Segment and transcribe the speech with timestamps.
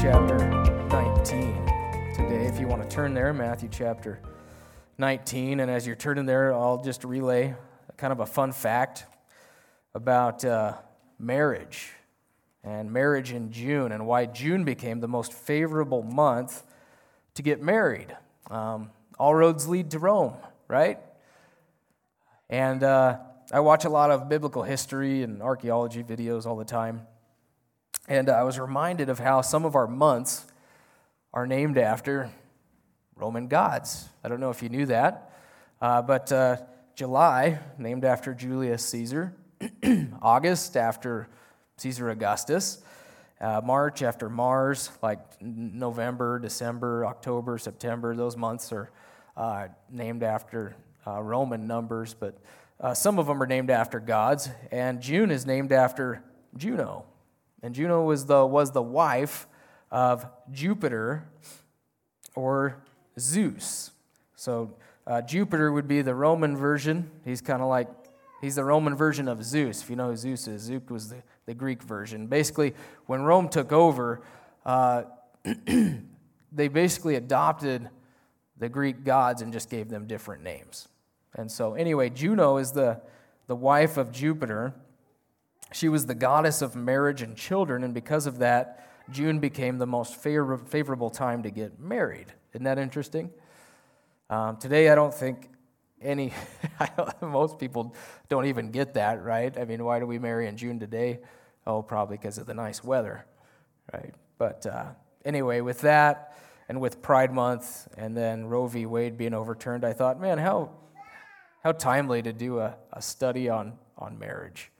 [0.00, 1.66] Chapter 19
[2.14, 2.46] today.
[2.46, 4.18] If you want to turn there, Matthew chapter
[4.96, 5.60] 19.
[5.60, 7.54] And as you're turning there, I'll just relay
[7.98, 9.04] kind of a fun fact
[9.92, 10.72] about uh,
[11.18, 11.90] marriage
[12.64, 16.62] and marriage in June and why June became the most favorable month
[17.34, 18.16] to get married.
[18.50, 20.32] Um, all roads lead to Rome,
[20.66, 20.98] right?
[22.48, 23.18] And uh,
[23.52, 27.02] I watch a lot of biblical history and archaeology videos all the time.
[28.10, 30.44] And I was reminded of how some of our months
[31.32, 32.28] are named after
[33.14, 34.08] Roman gods.
[34.24, 35.32] I don't know if you knew that,
[35.80, 36.56] uh, but uh,
[36.96, 39.32] July, named after Julius Caesar,
[40.22, 41.28] August, after
[41.76, 42.82] Caesar Augustus,
[43.40, 48.90] uh, March, after Mars, like November, December, October, September, those months are
[49.36, 50.74] uh, named after
[51.06, 52.36] uh, Roman numbers, but
[52.80, 56.24] uh, some of them are named after gods, and June is named after
[56.56, 57.04] Juno.
[57.62, 59.46] And Juno was the, was the wife
[59.90, 61.28] of Jupiter
[62.34, 62.82] or
[63.18, 63.90] Zeus.
[64.36, 67.10] So uh, Jupiter would be the Roman version.
[67.24, 67.88] He's kind of like,
[68.40, 70.62] he's the Roman version of Zeus, if you know who Zeus is.
[70.62, 72.26] Zeus was the, the Greek version.
[72.26, 72.74] Basically,
[73.06, 74.22] when Rome took over,
[74.64, 75.02] uh,
[76.52, 77.88] they basically adopted
[78.58, 80.88] the Greek gods and just gave them different names.
[81.34, 83.00] And so, anyway, Juno is the,
[83.46, 84.74] the wife of Jupiter.
[85.72, 89.86] She was the goddess of marriage and children, and because of that, June became the
[89.86, 92.32] most favor- favorable time to get married.
[92.52, 93.30] Isn't that interesting?
[94.28, 95.48] Um, today, I don't think
[96.00, 96.32] any,
[97.20, 97.94] most people
[98.28, 99.56] don't even get that, right?
[99.56, 101.20] I mean, why do we marry in June today?
[101.66, 103.24] Oh, probably because of the nice weather,
[103.92, 104.14] right?
[104.38, 104.86] But uh,
[105.24, 106.36] anyway, with that,
[106.68, 108.86] and with Pride Month, and then Roe v.
[108.86, 110.70] Wade being overturned, I thought, man, how,
[111.64, 114.70] how timely to do a, a study on, on marriage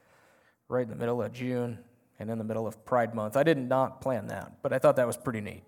[0.70, 1.78] right in the middle of June
[2.18, 3.36] and in the middle of Pride Month.
[3.36, 5.64] I did not plan that, but I thought that was pretty neat.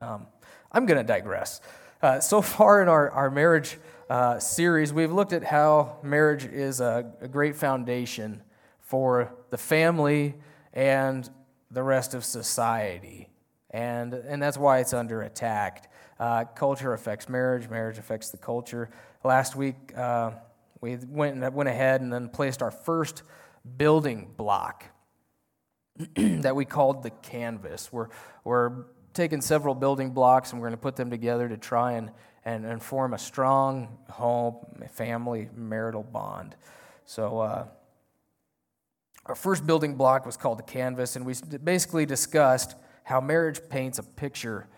[0.00, 0.26] Um,
[0.70, 1.60] I'm going to digress.
[2.00, 3.76] Uh, so far in our, our marriage
[4.08, 8.42] uh, series, we've looked at how marriage is a, a, great foundation
[8.80, 10.34] for the family
[10.72, 11.28] and
[11.70, 13.28] the rest of society.
[13.70, 15.92] And, and that's why it's under attack.
[16.18, 18.88] Uh, culture affects marriage, marriage affects the culture.
[19.24, 20.30] Last week, uh,
[20.80, 23.24] we went, went ahead and then placed our first
[23.76, 24.84] building block
[26.16, 27.92] that we called the canvas.
[27.92, 28.08] We're,
[28.44, 28.84] we're
[29.14, 32.10] taking several building blocks and we're going to put them together to try and,
[32.44, 34.56] and, and form a strong home,
[34.92, 36.56] family, marital bond.
[37.04, 37.66] So, uh,
[39.26, 42.74] our first building block was called the canvas, and we basically discussed
[43.04, 44.68] how marriage paints a picture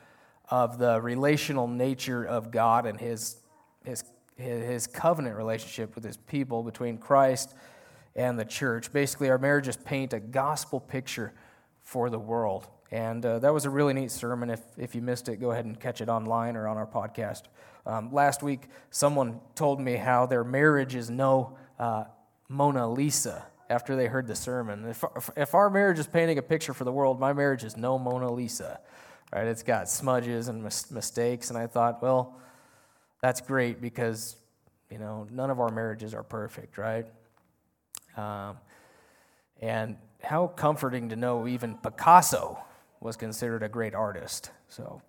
[0.50, 3.36] of the relational nature of God and his,
[3.84, 4.02] his,
[4.36, 7.54] his covenant relationship with his people between Christ
[8.14, 8.92] and the church.
[8.92, 11.32] Basically, our marriages paint a gospel picture
[11.82, 12.68] for the world.
[12.92, 14.50] And uh, that was a really neat sermon.
[14.50, 17.42] If, if you missed it, go ahead and catch it online or on our podcast.
[17.86, 22.04] Um, last week, someone told me how their marriage is no uh,
[22.48, 24.88] Mona Lisa after they heard the sermon.
[24.88, 25.04] If,
[25.36, 28.30] if our marriage is painting a picture for the world, my marriage is no Mona
[28.30, 28.80] Lisa.
[29.32, 29.46] Right?
[29.46, 31.50] It's got smudges and mis- mistakes.
[31.50, 32.40] And I thought, well,
[33.22, 34.36] that's great because,
[34.90, 37.06] you know, none of our marriages are perfect, right?
[38.20, 38.58] Um,
[39.60, 42.58] and how comforting to know even Picasso
[43.00, 44.50] was considered a great artist.
[44.68, 45.00] So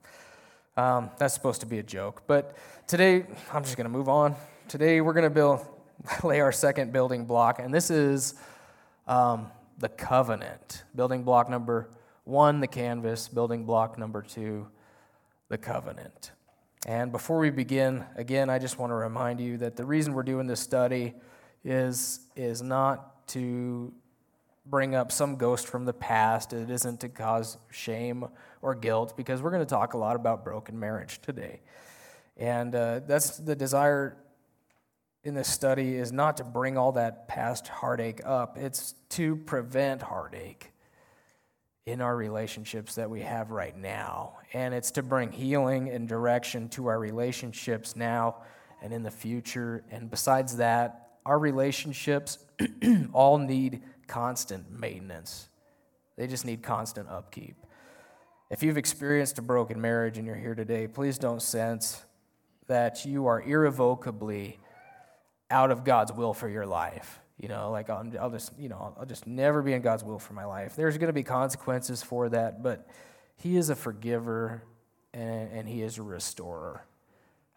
[0.77, 2.23] um, that's supposed to be a joke.
[2.27, 2.55] But
[2.87, 4.35] today, I'm just going to move on.
[4.67, 5.65] Today, we're going to build,
[6.23, 8.35] lay our second building block, and this is
[9.07, 10.83] um, the covenant.
[10.95, 11.89] Building block number
[12.23, 13.27] one, the canvas.
[13.27, 14.67] Building block number two,
[15.49, 16.31] the covenant.
[16.87, 20.23] And before we begin, again, I just want to remind you that the reason we're
[20.23, 21.13] doing this study
[21.63, 23.93] is, is not to
[24.65, 26.53] bring up some ghost from the past.
[26.53, 28.25] It isn't to cause shame
[28.61, 31.61] or guilt, because we're going to talk a lot about broken marriage today.
[32.37, 34.17] And uh, that's the desire
[35.23, 40.01] in this study is not to bring all that past heartache up, it's to prevent
[40.01, 40.71] heartache
[41.85, 44.33] in our relationships that we have right now.
[44.53, 48.37] And it's to bring healing and direction to our relationships now
[48.81, 49.83] and in the future.
[49.91, 52.39] And besides that, our relationships
[53.13, 55.47] all need constant maintenance,
[56.17, 57.55] they just need constant upkeep.
[58.49, 62.03] If you've experienced a broken marriage and you're here today, please don't sense
[62.67, 64.59] that you are irrevocably
[65.49, 67.19] out of God's will for your life.
[67.37, 70.19] You know, like I'll, I'll just, you know, I'll just never be in God's will
[70.19, 70.75] for my life.
[70.75, 72.87] There's going to be consequences for that, but
[73.37, 74.63] He is a forgiver
[75.13, 76.85] and, and He is a restorer.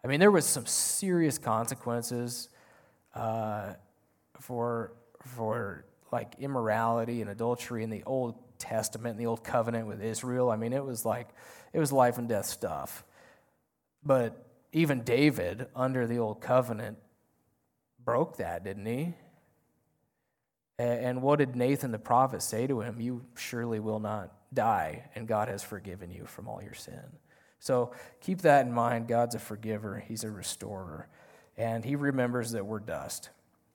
[0.03, 2.49] I mean, there was some serious consequences
[3.15, 3.73] uh,
[4.39, 10.01] for for like immorality and adultery in the Old Testament, in the Old Covenant with
[10.01, 10.49] Israel.
[10.49, 11.29] I mean, it was like
[11.73, 13.03] it was life and death stuff.
[14.03, 16.97] But even David, under the Old Covenant,
[18.03, 19.13] broke that, didn't he?
[20.77, 22.99] And what did Nathan the prophet say to him?
[22.99, 27.01] You surely will not die, and God has forgiven you from all your sin.
[27.59, 29.07] So keep that in mind.
[29.07, 31.07] God's a forgiver, He's a restorer,
[31.57, 33.29] and He remembers that we're dust.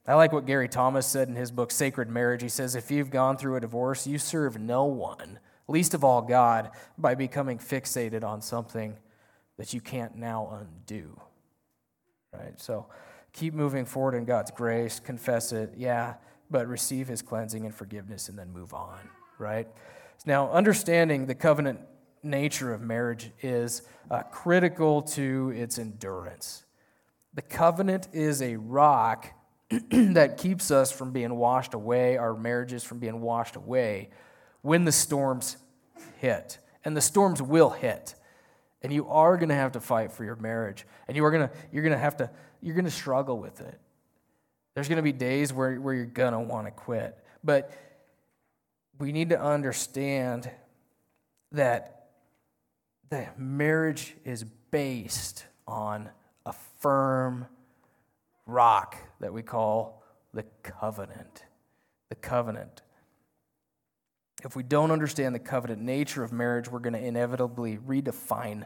[0.06, 2.42] I like what Gary Thomas said in his book, Sacred Marriage.
[2.42, 5.38] He says, If you've gone through a divorce, you serve no one,
[5.68, 8.96] least of all God, by becoming fixated on something
[9.58, 11.20] that you can't now undo.
[12.32, 12.58] Right?
[12.58, 12.86] So
[13.32, 16.14] keep moving forward in God's grace, confess it, yeah,
[16.50, 18.98] but receive his cleansing and forgiveness and then move on.
[19.38, 19.68] Right?
[20.26, 21.80] Now, understanding the covenant
[22.22, 26.64] nature of marriage is uh, critical to its endurance.
[27.34, 29.32] The covenant is a rock
[29.90, 34.10] that keeps us from being washed away, our marriages from being washed away
[34.62, 35.56] when the storms
[36.18, 36.58] hit.
[36.84, 38.14] And the storms will hit.
[38.82, 40.86] And you are going to have to fight for your marriage.
[41.06, 42.30] And you are going to, you're going to have to,
[42.60, 43.78] you're going to struggle with it.
[44.74, 47.16] There's going to be days where, where you're going to want to quit.
[47.44, 47.70] But
[48.98, 50.50] we need to understand
[51.52, 52.08] that
[53.10, 56.08] the marriage is based on
[56.80, 57.46] firm
[58.46, 60.02] rock that we call
[60.34, 61.44] the covenant.
[62.08, 62.82] The covenant.
[64.44, 68.64] If we don't understand the covenant nature of marriage, we're going to inevitably redefine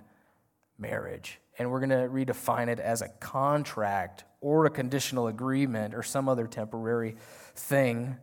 [0.79, 1.41] marriage.
[1.59, 6.29] And we're going to redefine it as a contract or a conditional agreement or some
[6.29, 7.17] other temporary
[7.55, 8.17] thing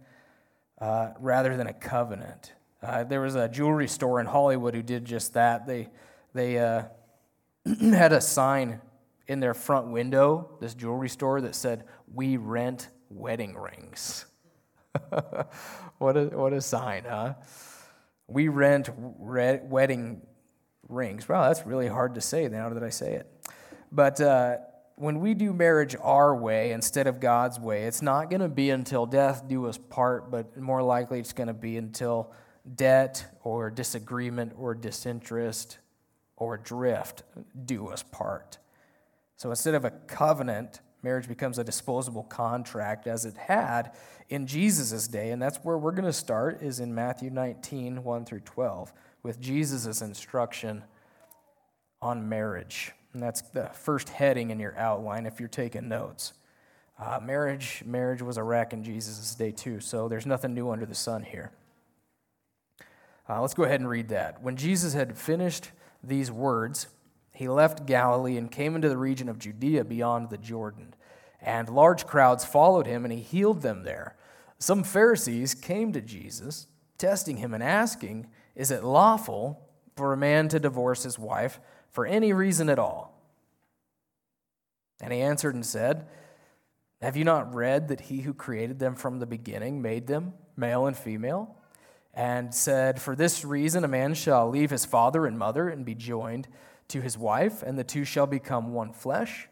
[0.80, 2.54] uh, rather than a covenant.
[2.82, 5.68] Uh, there was a jewelry store in Hollywood who did just that.
[5.68, 5.90] They,
[6.34, 6.84] they uh,
[7.80, 8.82] had a sign
[9.32, 14.26] in their front window, this jewelry store, that said, We rent wedding rings.
[16.00, 17.36] what, a, what a sign, huh?
[18.28, 20.22] We rent red, wedding
[20.90, 21.30] rings.
[21.30, 23.50] Wow, that's really hard to say now that I say it.
[23.90, 24.58] But uh,
[24.96, 28.70] when we do marriage our way instead of God's way, it's not going to be
[28.70, 32.34] until death do us part, but more likely it's going to be until
[32.76, 35.80] debt or disagreement or disinterest
[36.36, 37.24] or drift
[37.64, 38.58] do us part.
[39.42, 43.94] So instead of a covenant, marriage becomes a disposable contract as it had
[44.30, 45.32] in Jesus' day.
[45.32, 48.94] And that's where we're going to start is in Matthew 19, 1 through 12,
[49.24, 50.84] with Jesus' instruction
[52.04, 52.92] on marriage.
[53.14, 56.34] And that's the first heading in your outline if you're taking notes.
[57.00, 60.86] Uh, marriage, marriage was a wreck in Jesus' day too, so there's nothing new under
[60.86, 61.50] the sun here.
[63.28, 64.44] Uh, let's go ahead and read that.
[64.44, 65.72] When Jesus had finished
[66.04, 66.86] these words,
[67.32, 70.94] he left Galilee and came into the region of Judea beyond the Jordan.
[71.42, 74.16] And large crowds followed him, and he healed them there.
[74.60, 76.68] Some Pharisees came to Jesus,
[76.98, 81.60] testing him and asking, Is it lawful for a man to divorce his wife
[81.90, 83.18] for any reason at all?
[85.02, 86.06] And he answered and said,
[87.02, 90.86] Have you not read that he who created them from the beginning made them, male
[90.86, 91.56] and female?
[92.14, 95.96] And said, For this reason a man shall leave his father and mother and be
[95.96, 96.48] joined
[96.92, 99.48] to his wife, and the two shall become one flesh.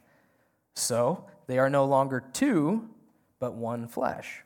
[0.73, 2.89] So they are no longer two,
[3.39, 4.43] but one flesh.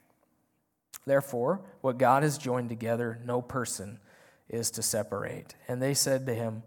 [1.05, 3.99] Therefore, what God has joined together, no person
[4.47, 5.55] is to separate.
[5.67, 6.63] And they said to him,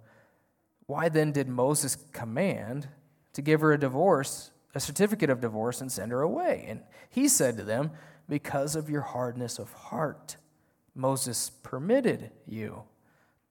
[0.87, 2.88] Why then did Moses command
[3.33, 6.66] to give her a divorce, a certificate of divorce, and send her away?
[6.68, 7.92] And he said to them,
[8.28, 10.37] Because of your hardness of heart,
[10.95, 12.83] Moses permitted you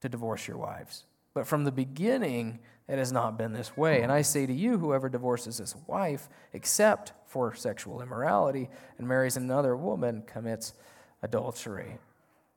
[0.02, 1.04] to divorce your wives.
[1.36, 4.00] But from the beginning, it has not been this way.
[4.00, 9.36] And I say to you, whoever divorces his wife, except for sexual immorality, and marries
[9.36, 10.72] another woman, commits
[11.20, 11.98] adultery.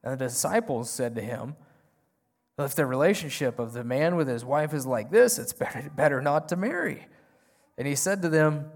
[0.01, 1.57] And the disciples said to him,
[2.57, 6.21] If the relationship of the man with his wife is like this, it's better, better
[6.21, 7.05] not to marry.
[7.77, 8.71] And he said to them,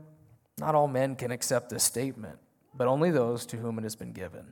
[0.59, 2.39] Not all men can accept this statement,
[2.75, 4.51] but only those to whom it has been given.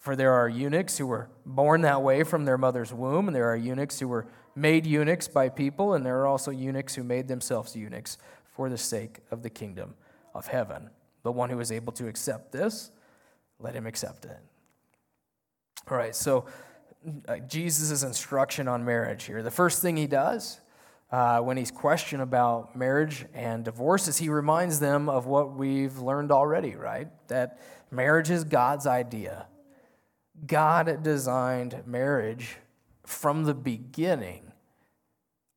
[0.00, 3.50] For there are eunuchs who were born that way from their mother's womb, and there
[3.50, 4.26] are eunuchs who were
[4.56, 8.16] made eunuchs by people, and there are also eunuchs who made themselves eunuchs
[8.50, 9.94] for the sake of the kingdom
[10.34, 10.88] of heaven.
[11.22, 12.90] The one who is able to accept this,
[13.58, 14.38] let him accept it.
[15.90, 16.46] All right, so
[17.28, 19.42] uh, Jesus' instruction on marriage here.
[19.42, 20.60] The first thing he does
[21.12, 25.98] uh, when he's questioned about marriage and divorce is he reminds them of what we've
[25.98, 27.08] learned already, right?
[27.28, 29.46] That marriage is God's idea.
[30.46, 32.56] God designed marriage
[33.04, 34.52] from the beginning,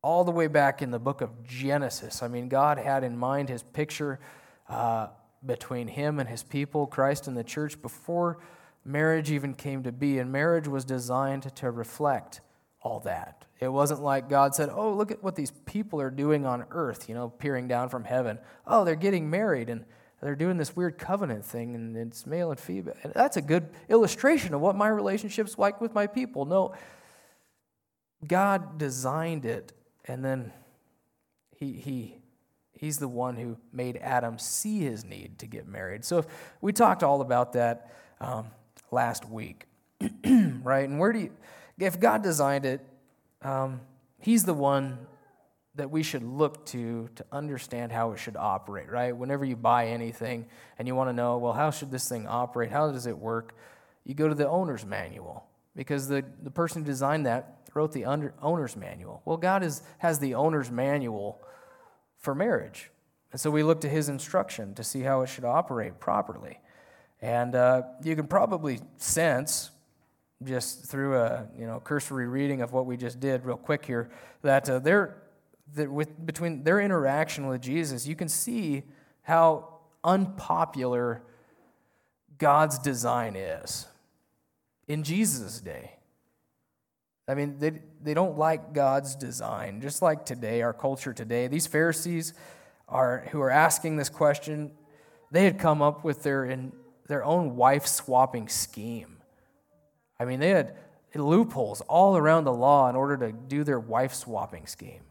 [0.01, 2.23] all the way back in the book of Genesis.
[2.23, 4.19] I mean, God had in mind his picture
[4.67, 5.07] uh,
[5.45, 8.39] between him and his people, Christ and the church, before
[8.83, 10.19] marriage even came to be.
[10.19, 12.41] And marriage was designed to reflect
[12.81, 13.45] all that.
[13.59, 17.07] It wasn't like God said, Oh, look at what these people are doing on earth,
[17.07, 18.39] you know, peering down from heaven.
[18.67, 19.85] Oh, they're getting married and
[20.23, 22.95] they're doing this weird covenant thing and it's male and female.
[23.03, 26.45] And that's a good illustration of what my relationship's like with my people.
[26.45, 26.73] No,
[28.25, 29.73] God designed it
[30.05, 30.51] and then
[31.57, 32.17] he, he,
[32.71, 36.05] he's the one who made Adam see his need to get married.
[36.05, 36.25] So
[36.61, 38.47] we talked all about that um,
[38.91, 39.65] last week,
[40.01, 40.87] right?
[40.87, 41.31] And where do you,
[41.77, 42.85] if God designed it,
[43.41, 43.81] um,
[44.23, 44.99] He's the one
[45.75, 49.15] that we should look to to understand how it should operate, right?
[49.15, 50.45] Whenever you buy anything
[50.77, 52.71] and you want to know, well, how should this thing operate?
[52.71, 53.55] How does it work?
[54.03, 58.05] You go to the owner's manual because the, the person who designed that wrote the
[58.05, 59.21] under, owner's manual.
[59.25, 61.41] Well, God is, has the owner's manual
[62.19, 62.91] for marriage.
[63.31, 66.59] And so we look to his instruction to see how it should operate properly.
[67.19, 69.71] And uh, you can probably sense
[70.43, 74.11] just through a you know cursory reading of what we just did real quick here
[74.41, 75.15] that uh, they're
[75.75, 78.83] that with between their interaction with Jesus you can see
[79.23, 81.21] how unpopular
[82.37, 83.87] God's design is
[84.87, 85.93] in Jesus' day.
[87.27, 91.47] I mean, they, they don't like God's design, just like today, our culture today.
[91.47, 92.33] These Pharisees
[92.89, 94.71] are, who are asking this question,
[95.31, 96.73] they had come up with their, in,
[97.07, 99.17] their own wife swapping scheme.
[100.19, 100.75] I mean, they had
[101.15, 105.01] loopholes all around the law in order to do their wife swapping scheme.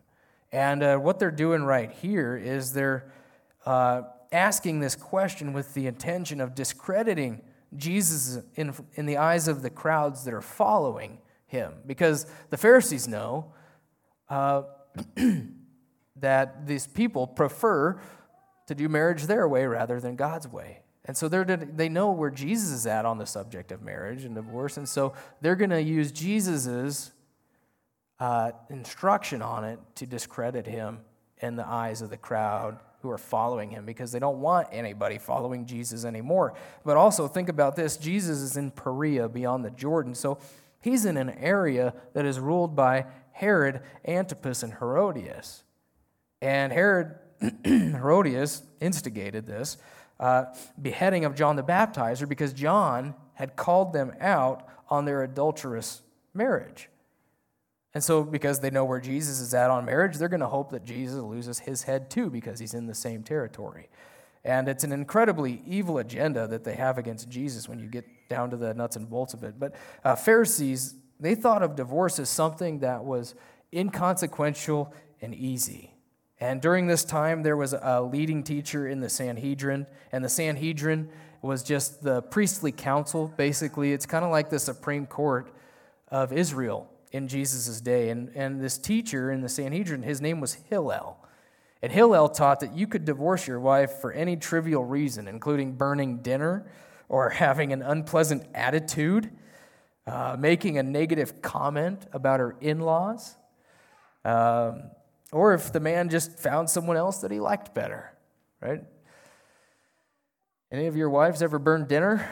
[0.52, 3.10] And uh, what they're doing right here is they're
[3.64, 7.40] uh, asking this question with the intention of discrediting
[7.76, 11.72] Jesus in, in the eyes of the crowds that are following him.
[11.86, 13.52] Because the Pharisees know
[14.28, 14.62] uh,
[16.16, 18.00] that these people prefer
[18.66, 20.80] to do marriage their way rather than God's way.
[21.04, 24.34] And so they're, they know where Jesus is at on the subject of marriage and
[24.34, 24.76] divorce.
[24.76, 27.11] And so they're going to use Jesus'
[28.22, 31.00] uh, instruction on it to discredit him
[31.38, 35.18] in the eyes of the crowd who are following him because they don't want anybody
[35.18, 36.54] following Jesus anymore.
[36.84, 40.14] But also, think about this Jesus is in Perea beyond the Jordan.
[40.14, 40.38] So
[40.80, 45.64] he's in an area that is ruled by Herod, Antipas, and Herodias.
[46.40, 47.18] And Herod,
[47.64, 49.78] Herodias instigated this
[50.20, 50.44] uh,
[50.80, 56.02] beheading of John the Baptizer because John had called them out on their adulterous
[56.32, 56.88] marriage.
[57.94, 60.70] And so, because they know where Jesus is at on marriage, they're going to hope
[60.70, 63.90] that Jesus loses his head too because he's in the same territory.
[64.44, 68.50] And it's an incredibly evil agenda that they have against Jesus when you get down
[68.50, 69.58] to the nuts and bolts of it.
[69.58, 73.34] But uh, Pharisees, they thought of divorce as something that was
[73.72, 75.94] inconsequential and easy.
[76.40, 81.08] And during this time, there was a leading teacher in the Sanhedrin, and the Sanhedrin
[81.40, 83.32] was just the priestly council.
[83.36, 85.52] Basically, it's kind of like the Supreme Court
[86.08, 88.08] of Israel in Jesus' day.
[88.08, 91.18] And, and this teacher in the Sanhedrin, his name was Hillel.
[91.82, 96.18] And Hillel taught that you could divorce your wife for any trivial reason, including burning
[96.18, 96.66] dinner
[97.08, 99.30] or having an unpleasant attitude,
[100.06, 103.36] uh, making a negative comment about her in laws.
[104.24, 104.84] Um,
[105.32, 108.12] or if the man just found someone else that he liked better,
[108.60, 108.84] right?
[110.70, 112.28] Any of your wives ever burned dinner?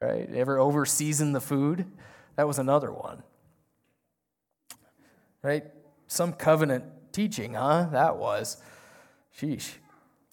[0.00, 0.28] Right?
[0.34, 1.86] Ever over season the food?
[2.36, 3.22] That was another one.
[5.42, 5.64] Right?
[6.06, 7.88] Some covenant teaching, huh?
[7.92, 8.56] That was.
[9.38, 9.70] Sheesh.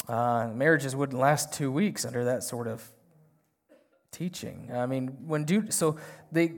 [0.08, 2.84] Uh, marriages wouldn't last two weeks under that sort of
[4.12, 4.70] teaching.
[4.74, 5.98] I mean, when Deut- so
[6.32, 6.54] they,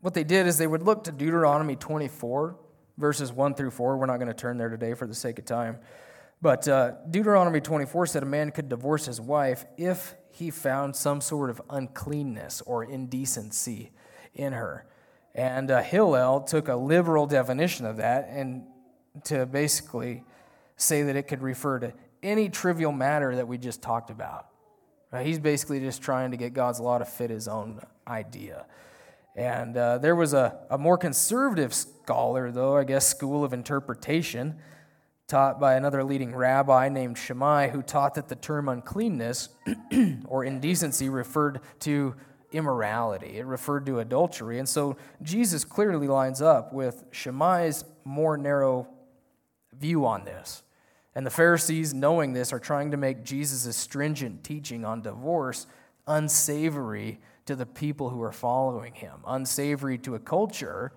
[0.00, 2.56] what they did is they would look to Deuteronomy 24
[2.98, 3.96] verses 1 through 4.
[3.96, 5.78] We're not going to turn there today for the sake of time.
[6.40, 11.20] But uh, Deuteronomy 24 said a man could divorce his wife if he found some
[11.20, 13.90] sort of uncleanness or indecency
[14.36, 14.86] in her.
[15.34, 18.64] And uh, Hillel took a liberal definition of that and
[19.24, 20.24] to basically
[20.76, 24.46] say that it could refer to any trivial matter that we just talked about.
[25.12, 25.26] Right?
[25.26, 28.66] He's basically just trying to get God's law to fit his own idea.
[29.34, 34.56] And uh, there was a, a more conservative scholar, though, I guess, school of interpretation,
[35.28, 39.50] taught by another leading rabbi named Shammai, who taught that the term uncleanness
[40.24, 42.14] or indecency referred to
[42.52, 43.38] immorality.
[43.38, 44.58] It referred to adultery.
[44.58, 48.88] And so Jesus clearly lines up with Shammai's more narrow
[49.72, 50.62] view on this.
[51.14, 55.66] And the Pharisees, knowing this, are trying to make Jesus' stringent teaching on divorce
[56.06, 60.92] unsavory to the people who are following him, unsavory to a culture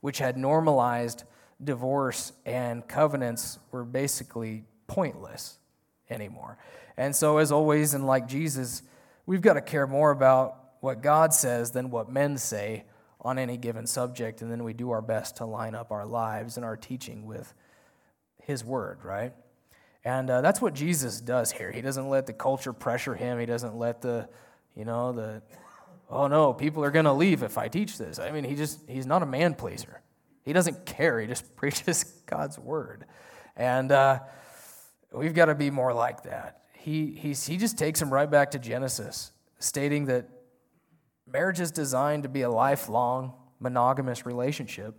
[0.00, 1.24] which had normalized
[1.62, 5.58] divorce and covenants were basically pointless
[6.10, 6.58] anymore.
[6.96, 8.82] And so, as always, and like Jesus,
[9.26, 12.84] we've got to care more about what God says than what men say
[13.20, 16.56] on any given subject, and then we do our best to line up our lives
[16.56, 17.54] and our teaching with
[18.42, 19.32] His Word, right?
[20.04, 21.70] And uh, that's what Jesus does here.
[21.70, 23.38] He doesn't let the culture pressure him.
[23.38, 24.28] He doesn't let the,
[24.74, 25.40] you know, the,
[26.10, 28.18] oh no, people are going to leave if I teach this.
[28.18, 30.00] I mean, he just, he's not a man pleaser.
[30.44, 31.20] He doesn't care.
[31.20, 33.04] He just preaches God's word.
[33.54, 34.18] And uh,
[35.12, 36.62] we've got to be more like that.
[36.72, 40.28] He, he's, he just takes him right back to Genesis, stating that
[41.32, 44.94] marriage is designed to be a lifelong monogamous relationship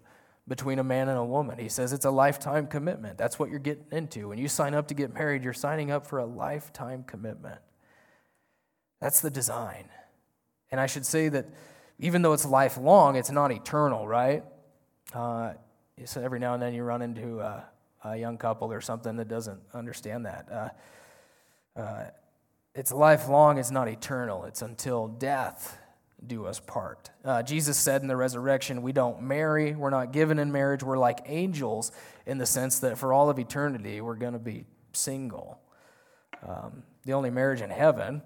[0.47, 1.57] between a man and a woman.
[1.57, 3.17] He says it's a lifetime commitment.
[3.17, 4.29] That's what you're getting into.
[4.29, 7.59] When you sign up to get married, you're signing up for a lifetime commitment.
[8.99, 9.85] That's the design.
[10.71, 11.45] And I should say that
[11.99, 14.43] even though it's lifelong, it's not eternal, right?
[15.13, 15.53] Uh,
[16.05, 17.65] so every now and then you run into a,
[18.03, 20.47] a, young couple or something that doesn't understand that.
[20.51, 22.05] Uh, uh,
[22.73, 24.45] it's lifelong, it's not eternal.
[24.45, 25.77] It's until death
[26.27, 27.09] do us part.
[27.23, 30.97] Uh, Jesus said in the resurrection, we don't marry, we're not given in marriage, we're
[30.97, 31.91] like angels
[32.25, 35.59] in the sense that for all of eternity, we're going to be single.
[36.47, 38.21] Um, the only marriage in heaven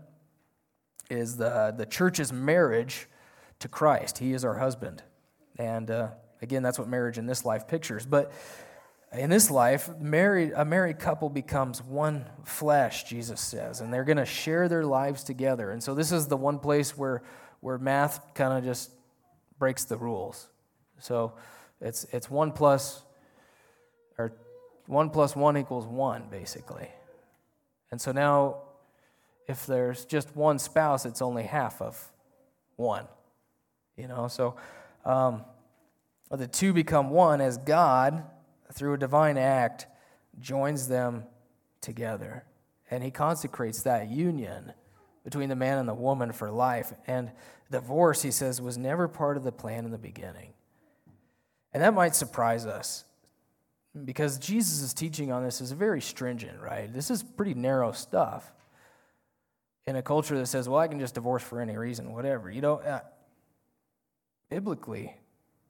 [1.09, 3.07] is the, the church's marriage
[3.59, 4.17] to Christ.
[4.17, 5.01] He is our husband.
[5.57, 6.09] And uh,
[6.41, 8.05] again, that's what marriage in this life pictures.
[8.05, 8.31] But
[9.13, 14.17] in this life, married, a married couple becomes one flesh, Jesus says, and they're going
[14.17, 15.71] to share their lives together.
[15.71, 17.23] And so this is the one place where,
[17.61, 18.91] where math kind of just
[19.59, 20.47] breaks the rules.
[20.99, 21.33] So
[21.81, 23.03] it's, it's one plus,
[24.17, 24.33] or
[24.85, 26.89] one plus one equals one, basically.
[27.91, 28.57] And so now,
[29.47, 32.11] if there's just one spouse, it's only half of
[32.75, 33.05] one.
[33.95, 34.55] You know, so
[35.05, 35.43] um,
[36.29, 38.23] the two become one as God,
[38.73, 39.87] through a divine act,
[40.39, 41.23] joins them
[41.81, 42.43] together.
[42.91, 44.73] And he consecrates that union
[45.27, 46.93] between the man and the woman for life.
[47.05, 47.29] And
[47.69, 50.53] divorce, he says, was never part of the plan in the beginning.
[51.73, 53.03] And that might surprise us
[54.05, 56.93] because Jesus' teaching on this is very stringent, right?
[56.93, 58.53] This is pretty narrow stuff.
[59.85, 62.49] In a culture that says, well, I can just divorce for any reason, whatever.
[62.49, 63.01] You know, uh,
[64.49, 65.13] biblically,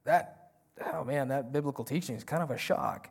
[0.04, 0.50] that
[0.94, 3.10] oh man, that biblical teaching is kind of a shock.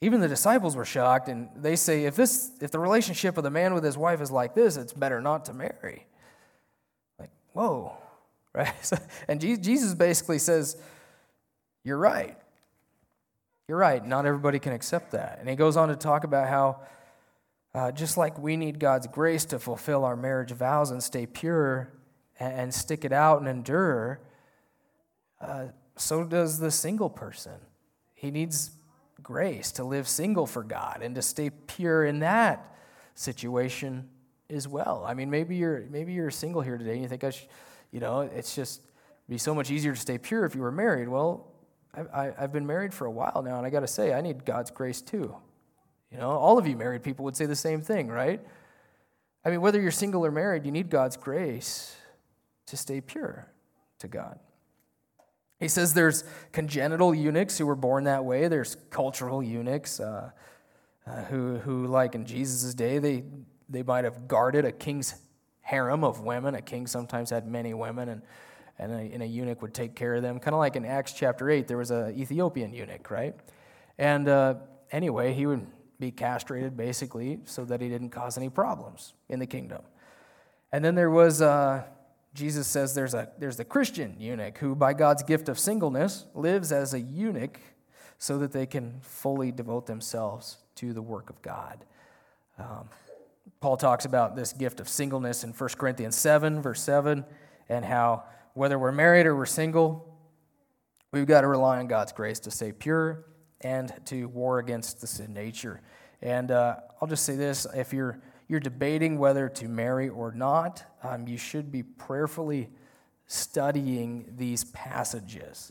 [0.00, 3.50] Even the disciples were shocked, and they say, if this, if the relationship of the
[3.50, 6.06] man with his wife is like this, it's better not to marry.
[7.18, 7.96] Like, whoa,
[8.54, 8.92] right?
[9.26, 10.76] and Jesus basically says,
[11.82, 12.36] you're right.
[13.66, 14.04] You're right.
[14.04, 15.38] Not everybody can accept that.
[15.40, 16.80] And he goes on to talk about how,
[17.74, 21.92] uh, just like we need God's grace to fulfill our marriage vows and stay pure
[22.38, 24.20] and, and stick it out and endure,
[25.40, 27.52] uh, so does the single person.
[28.14, 28.70] He needs
[29.22, 32.74] grace to live single for God and to stay pure in that
[33.14, 34.08] situation
[34.50, 35.04] as well.
[35.06, 37.48] I mean, maybe you're maybe you're single here today and you think I should,
[37.90, 38.82] you know, it's just
[39.28, 41.08] be so much easier to stay pure if you were married.
[41.08, 41.46] Well,
[41.94, 44.44] I, have been married for a while now, and I got to say, I need
[44.44, 45.34] God's grace too.
[46.10, 48.40] You know, all of you married people would say the same thing, right?
[49.44, 51.96] I mean, whether you're single or married, you need God's grace
[52.66, 53.50] to stay pure
[53.98, 54.38] to God.
[55.60, 58.48] He says there's congenital eunuchs who were born that way.
[58.48, 60.30] There's cultural eunuchs uh,
[61.06, 63.24] uh, who, who, like in Jesus' day, they,
[63.68, 65.14] they might have guarded a king's
[65.62, 66.54] harem of women.
[66.54, 68.22] A king sometimes had many women, and,
[68.78, 70.38] and, a, and a eunuch would take care of them.
[70.38, 73.34] Kind of like in Acts chapter 8, there was an Ethiopian eunuch, right?
[73.98, 74.54] And uh,
[74.92, 75.66] anyway, he would
[75.98, 79.82] be castrated basically so that he didn't cause any problems in the kingdom.
[80.70, 81.82] And then there was uh,
[82.34, 86.72] Jesus says there's, a, there's the Christian eunuch who, by God's gift of singleness, lives
[86.72, 87.58] as a eunuch
[88.18, 91.84] so that they can fully devote themselves to the work of God.
[92.58, 92.88] Um,
[93.60, 97.24] Paul talks about this gift of singleness in 1 Corinthians 7, verse 7,
[97.68, 100.16] and how whether we're married or we're single,
[101.12, 103.24] we've got to rely on God's grace to stay pure
[103.60, 105.80] and to war against the sin nature.
[106.22, 110.84] And uh, I'll just say this if you're you're debating whether to marry or not,
[111.02, 112.70] um, you should be prayerfully
[113.26, 115.70] studying these passages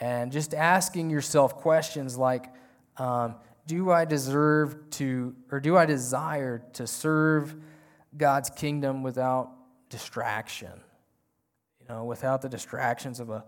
[0.00, 2.46] and just asking yourself questions like
[2.96, 7.54] um, Do I deserve to, or do I desire to serve
[8.16, 9.52] God's kingdom without
[9.90, 10.72] distraction?
[11.80, 13.44] You know, without the distractions of a,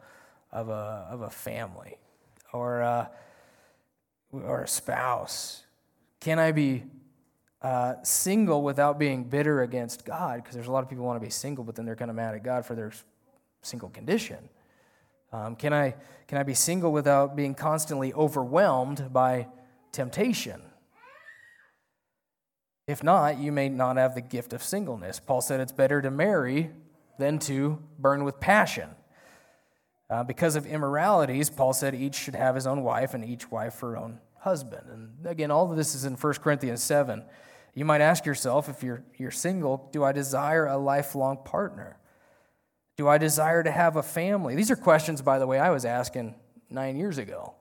[0.52, 1.98] of a, of a family
[2.52, 3.10] or a,
[4.32, 5.64] or a spouse?
[6.20, 6.84] Can I be
[7.62, 10.36] uh, single without being bitter against God?
[10.36, 12.16] Because there's a lot of people want to be single, but then they're kind of
[12.16, 12.92] mad at God for their
[13.62, 14.48] single condition.
[15.32, 15.94] Um, can, I,
[16.26, 19.48] can I be single without being constantly overwhelmed by
[19.92, 20.62] temptation?
[22.86, 25.20] If not, you may not have the gift of singleness.
[25.20, 26.70] Paul said it's better to marry
[27.18, 28.88] than to burn with passion.
[30.08, 33.80] Uh, because of immoralities, Paul said each should have his own wife and each wife
[33.80, 34.86] her own husband.
[34.90, 37.22] And again, all of this is in 1 Corinthians 7.
[37.78, 41.96] You might ask yourself, if you're, you're single, do I desire a lifelong partner?
[42.96, 44.56] Do I desire to have a family?
[44.56, 46.34] These are questions, by the way, I was asking
[46.68, 47.54] nine years ago.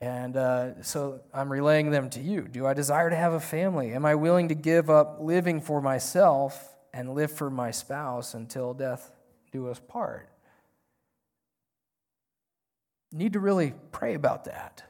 [0.00, 2.48] And uh, so I'm relaying them to you.
[2.48, 3.92] Do I desire to have a family?
[3.92, 8.72] Am I willing to give up living for myself and live for my spouse until
[8.72, 9.10] death
[9.52, 10.30] do us part?
[13.12, 14.82] Need to really pray about that.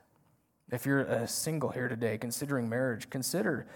[0.71, 3.67] If you're a single here today considering marriage, consider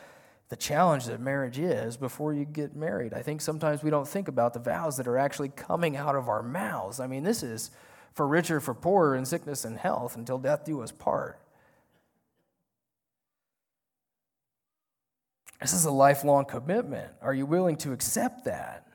[0.53, 3.15] the challenge that marriage is before you get married.
[3.15, 6.29] I think sometimes we don't think about the vows that are actually coming out of
[6.29, 7.01] our mouths.
[7.01, 7.71] I mean, this is
[8.13, 11.41] for richer, for poorer, in sickness and health, until death do us part.
[15.59, 17.11] This is a lifelong commitment.
[17.23, 18.87] Are you willing to accept that?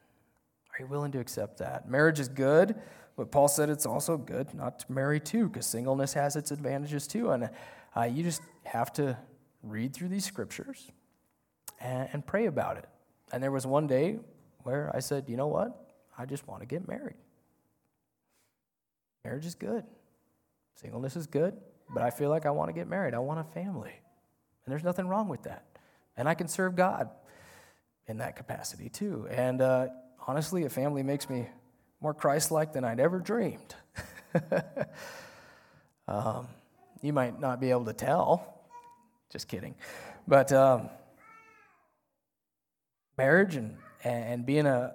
[0.74, 1.90] Are you willing to accept that?
[1.90, 2.76] Marriage is good,
[3.16, 7.08] but Paul said it's also good not to marry too, because singleness has its advantages
[7.08, 7.32] too.
[7.32, 7.50] And
[7.96, 9.18] uh, you just have to
[9.64, 10.92] read through these scriptures
[11.80, 12.86] and, and pray about it.
[13.32, 14.20] And there was one day
[14.64, 15.76] where I said, you know what?
[16.18, 17.18] I just want to get married.
[19.24, 19.84] Marriage is good.
[20.76, 21.56] Singleness is good,
[21.94, 23.14] but I feel like I want to get married.
[23.14, 23.94] I want a family.
[24.66, 25.66] And there's nothing wrong with that.
[26.16, 27.10] And I can serve God
[28.08, 29.28] in that capacity too.
[29.30, 29.88] And uh,
[30.28, 31.48] honestly, a family makes me
[32.02, 33.76] more Christ like than I'd ever dreamed.
[36.08, 36.48] um,
[37.02, 38.62] you might not be able to tell.
[39.32, 39.76] Just kidding.
[40.28, 40.90] But um,
[43.18, 44.94] marriage and, and being a,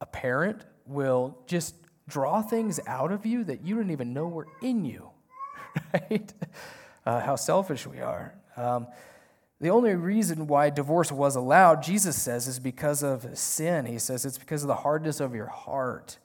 [0.00, 1.74] a parent will just
[2.08, 5.10] draw things out of you that you didn't even know were in you,
[5.92, 6.32] right?
[7.04, 8.34] Uh, how selfish we are.
[8.56, 8.86] Um,
[9.60, 13.86] the only reason why divorce was allowed, Jesus says, is because of sin.
[13.86, 16.18] He says it's because of the hardness of your heart.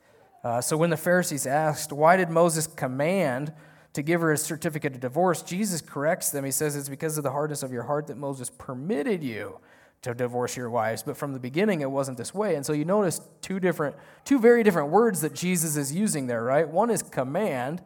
[0.43, 3.53] Uh, so when the Pharisees asked, Why did Moses command
[3.93, 5.41] to give her a certificate of divorce?
[5.41, 6.45] Jesus corrects them.
[6.45, 9.59] He says, It's because of the hardness of your heart that Moses permitted you
[10.03, 11.01] to divorce your wives.
[11.01, 12.55] But from the beginning, it wasn't this way.
[12.55, 16.43] And so you notice two different, two very different words that Jesus is using there,
[16.43, 16.67] right?
[16.67, 17.81] One is command,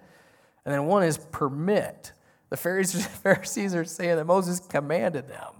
[0.65, 2.11] and then one is permit.
[2.49, 5.53] The Pharisees are saying that Moses commanded them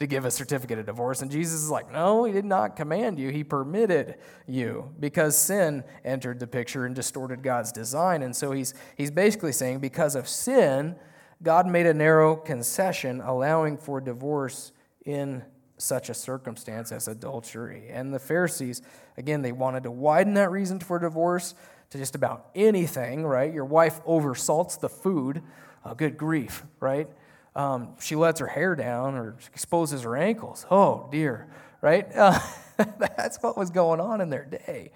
[0.00, 1.22] to give a certificate of divorce.
[1.22, 3.30] And Jesus is like, no, he did not command you.
[3.30, 4.16] He permitted
[4.46, 8.22] you because sin entered the picture and distorted God's design.
[8.22, 10.94] And so he's, he's basically saying because of sin,
[11.42, 14.72] God made a narrow concession allowing for divorce
[15.04, 15.42] in
[15.78, 17.88] such a circumstance as adultery.
[17.90, 18.82] And the Pharisees,
[19.16, 21.54] again, they wanted to widen that reason for divorce
[21.90, 23.52] to just about anything, right?
[23.52, 25.42] Your wife oversalts the food.
[25.84, 27.08] Oh, good grief, right?
[27.56, 30.66] Um, she lets her hair down or exposes her ankles.
[30.70, 31.48] Oh, dear,
[31.80, 32.06] right?
[32.14, 32.38] Uh,
[33.16, 34.92] that's what was going on in their day.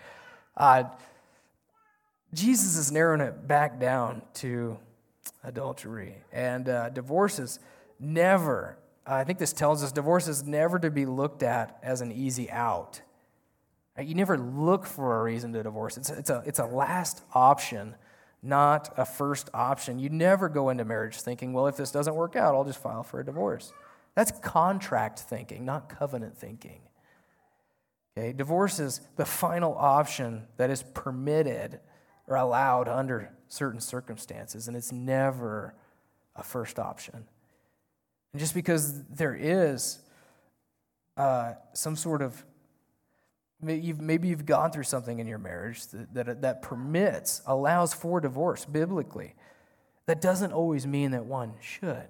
[0.56, 0.84] Uh,
[2.34, 4.78] Jesus is narrowing it back down to
[5.44, 6.16] adultery.
[6.32, 7.58] And uh, divorce is
[7.98, 12.12] never I think this tells us divorce is never to be looked at as an
[12.12, 13.02] easy out.
[14.00, 15.96] You never look for a reason to divorce.
[15.96, 17.94] It's it's a, it's a last option,
[18.42, 19.98] not a first option.
[19.98, 23.02] You never go into marriage thinking, well, if this doesn't work out, I'll just file
[23.02, 23.72] for a divorce.
[24.14, 26.80] That's contract thinking, not covenant thinking.
[28.16, 31.80] Okay, divorce is the final option that is permitted
[32.26, 35.74] or allowed under certain circumstances, and it's never
[36.36, 37.24] a first option.
[38.32, 39.98] And just because there is
[41.16, 42.44] uh, some sort of
[43.62, 48.64] maybe you've, gone through something in your marriage that, that, that permits, allows for divorce
[48.64, 49.34] biblically,
[50.06, 52.08] that doesn't always mean that one should.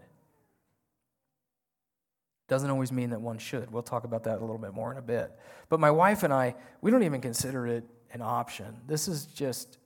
[2.49, 3.71] Doesn't always mean that one should.
[3.71, 5.31] We'll talk about that a little bit more in a bit.
[5.69, 8.77] But my wife and I, we don't even consider it an option.
[8.87, 9.79] This is just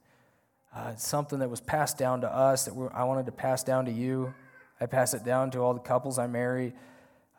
[0.75, 3.93] uh, something that was passed down to us that I wanted to pass down to
[3.93, 4.33] you.
[4.81, 6.75] I pass it down to all the couples I marry.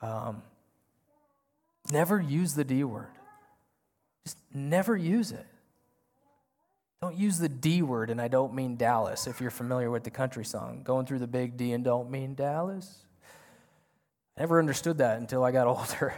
[0.02, 0.41] Um,
[1.91, 3.12] never use the D word.
[4.26, 5.45] Just never use it.
[7.02, 10.10] Don't use the D word, and I don't mean Dallas, if you're familiar with the
[10.10, 10.82] country song.
[10.84, 13.06] Going through the big D and don't mean Dallas.
[14.36, 16.15] I never understood that until I got older.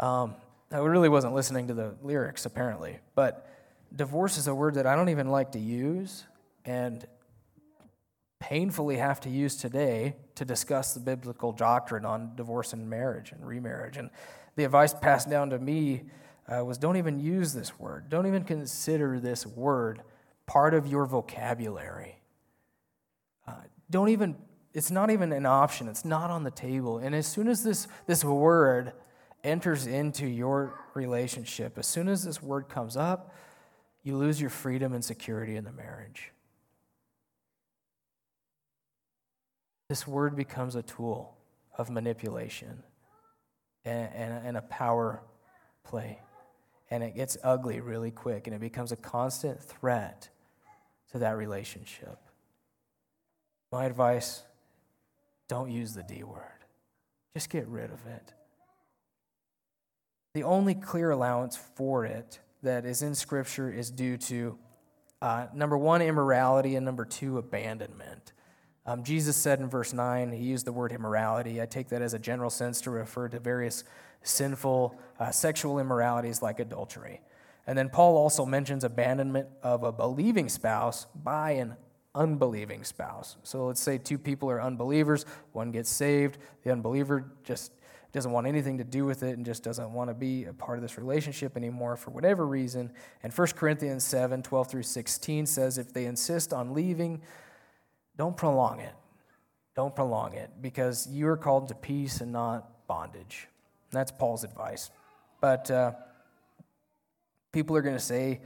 [0.00, 0.34] Um,
[0.70, 2.98] I really wasn't listening to the lyrics, apparently.
[3.14, 3.48] But
[3.94, 6.24] divorce is a word that I don't even like to use
[6.64, 7.06] and
[8.40, 13.46] painfully have to use today to discuss the biblical doctrine on divorce and marriage and
[13.46, 13.96] remarriage.
[13.96, 14.10] And
[14.56, 16.04] the advice passed down to me
[16.48, 18.08] uh, was don't even use this word.
[18.08, 20.02] Don't even consider this word
[20.46, 22.20] part of your vocabulary.
[23.46, 23.52] Uh,
[23.90, 24.36] don't even,
[24.72, 26.98] it's not even an option, it's not on the table.
[26.98, 28.92] And as soon as this, this word
[29.44, 33.34] enters into your relationship, as soon as this word comes up,
[34.02, 36.32] you lose your freedom and security in the marriage.
[39.88, 41.36] This word becomes a tool
[41.76, 42.82] of manipulation
[43.84, 45.22] and, and, and a power
[45.82, 46.20] play.
[46.90, 50.28] And it gets ugly really quick, and it becomes a constant threat
[51.12, 52.18] to that relationship.
[53.72, 54.42] My advice
[55.48, 56.42] don't use the D word,
[57.34, 58.34] just get rid of it.
[60.34, 64.58] The only clear allowance for it that is in Scripture is due to
[65.20, 68.32] uh, number one, immorality, and number two, abandonment.
[68.88, 71.60] Um, Jesus said in verse 9, he used the word immorality.
[71.60, 73.84] I take that as a general sense to refer to various
[74.22, 77.20] sinful uh, sexual immoralities like adultery.
[77.66, 81.76] And then Paul also mentions abandonment of a believing spouse by an
[82.14, 83.36] unbelieving spouse.
[83.42, 87.72] So let's say two people are unbelievers, one gets saved, the unbeliever just
[88.12, 90.78] doesn't want anything to do with it and just doesn't want to be a part
[90.78, 92.90] of this relationship anymore for whatever reason.
[93.22, 97.20] And 1 Corinthians 7 12 through 16 says if they insist on leaving,
[98.18, 98.94] don't prolong it.
[99.76, 103.46] Don't prolong it because you are called to peace and not bondage.
[103.92, 104.90] That's Paul's advice.
[105.40, 105.92] But uh,
[107.52, 108.40] people are going to say,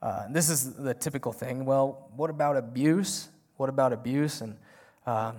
[0.00, 1.66] uh, this is the typical thing.
[1.66, 3.28] Well, what about abuse?
[3.58, 4.40] What about abuse?
[4.40, 4.56] And
[5.06, 5.32] uh,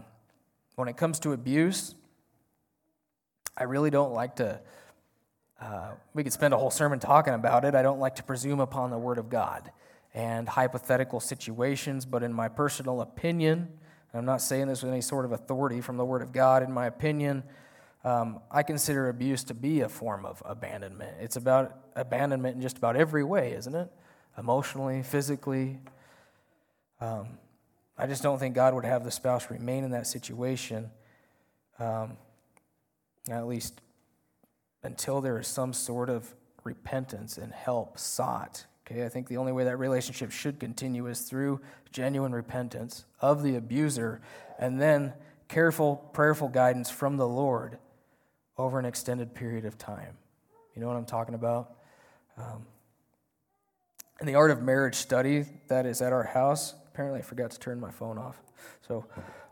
[0.75, 1.95] when it comes to abuse,
[3.57, 4.59] I really don't like to.
[5.59, 7.73] Uh, we could spend a whole sermon talking about it.
[7.73, 9.71] I don't like to presume upon the Word of God
[10.13, 13.67] and hypothetical situations, but in my personal opinion,
[14.13, 16.71] I'm not saying this with any sort of authority from the Word of God, in
[16.71, 17.43] my opinion,
[18.03, 21.17] um, I consider abuse to be a form of abandonment.
[21.19, 23.91] It's about abandonment in just about every way, isn't it?
[24.37, 25.79] Emotionally, physically.
[27.01, 27.39] Um,
[27.97, 30.91] I just don't think God would have the spouse remain in that situation,
[31.79, 32.17] um,
[33.29, 33.81] at least
[34.83, 38.65] until there is some sort of repentance and help sought.
[38.85, 43.41] Okay, I think the only way that relationship should continue is through genuine repentance of
[43.41, 44.21] the abuser
[44.59, 45.13] and then
[45.47, 47.77] careful, prayerful guidance from the Lord
[48.57, 50.17] over an extended period of time.
[50.75, 51.75] You know what I'm talking about?
[52.37, 52.65] Um,
[54.19, 57.59] in the art of marriage study that is at our house, apparently I forgot to
[57.59, 58.41] turn my phone off.
[58.87, 59.05] So,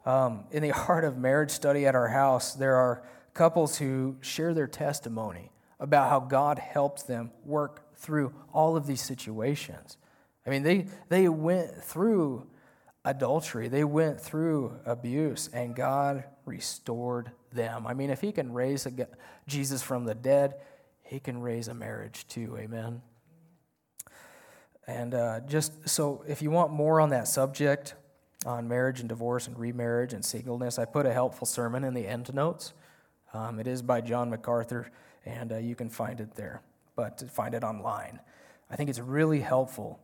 [0.06, 4.54] um, in the art of marriage study at our house, there are couples who share
[4.54, 9.98] their testimony about how God helped them work through all of these situations.
[10.46, 12.48] I mean, they, they went through
[13.06, 17.88] adultery, they went through abuse, and God restored them.
[17.88, 19.08] I mean, if He can raise a,
[19.48, 20.56] Jesus from the dead,
[21.04, 22.58] He can raise a marriage too.
[22.58, 23.02] Amen.
[24.88, 27.96] And uh, just so, if you want more on that subject,
[28.46, 32.08] on marriage and divorce and remarriage and singleness, I put a helpful sermon in the
[32.08, 32.74] end notes.
[33.34, 34.92] Um, it is by John MacArthur,
[35.26, 36.62] and uh, you can find it there,
[36.96, 38.20] but to find it online.
[38.70, 40.00] I think it's really helpful.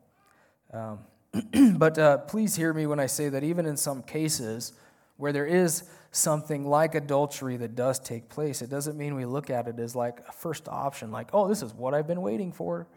[0.74, 1.00] Um,
[1.78, 4.74] but uh, please hear me when I say that even in some cases
[5.18, 9.50] where there is something like adultery that does take place, it doesn't mean we look
[9.50, 12.52] at it as like a first option, like, oh, this is what I've been waiting
[12.52, 12.88] for.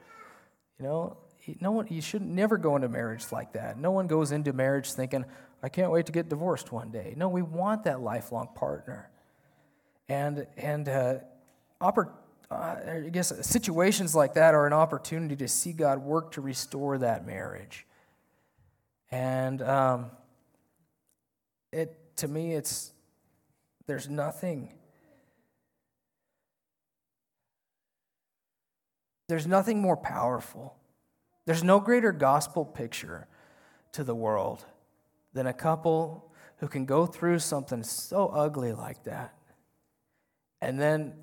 [0.79, 1.17] You know,
[1.61, 3.79] no one, you should never go into marriage like that.
[3.79, 5.25] No one goes into marriage thinking,
[5.63, 7.15] I can't wait to get divorced one day.
[7.17, 9.11] No, we want that lifelong partner.
[10.09, 11.15] And, and uh,
[12.51, 17.25] I guess situations like that are an opportunity to see God work to restore that
[17.25, 17.87] marriage.
[19.11, 20.11] And um,
[21.73, 22.93] it, to me, it's,
[23.87, 24.73] there's nothing,
[29.29, 30.77] there's nothing more powerful.
[31.47, 33.29] There's no greater gospel picture
[33.93, 34.65] to the world
[35.33, 39.35] than a couple who can go through something so ugly like that
[40.61, 41.15] and then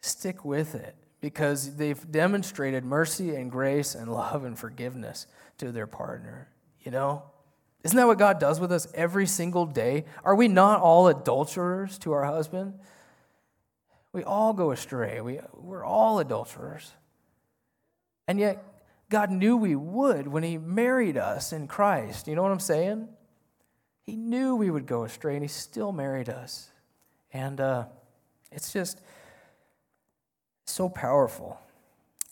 [0.00, 5.26] stick with it because they've demonstrated mercy and grace and love and forgiveness
[5.58, 6.48] to their partner.
[6.80, 7.24] You know?
[7.82, 10.04] Isn't that what God does with us every single day?
[10.24, 12.74] Are we not all adulterers to our husband?
[14.12, 15.20] We all go astray.
[15.20, 16.92] We, we're all adulterers.
[18.26, 18.62] And yet,
[19.08, 22.28] God knew we would when He married us in Christ.
[22.28, 23.08] You know what I'm saying?
[24.02, 26.70] He knew we would go astray, and He still married us.
[27.32, 27.86] And uh,
[28.52, 29.00] it's just
[30.70, 31.58] so powerful.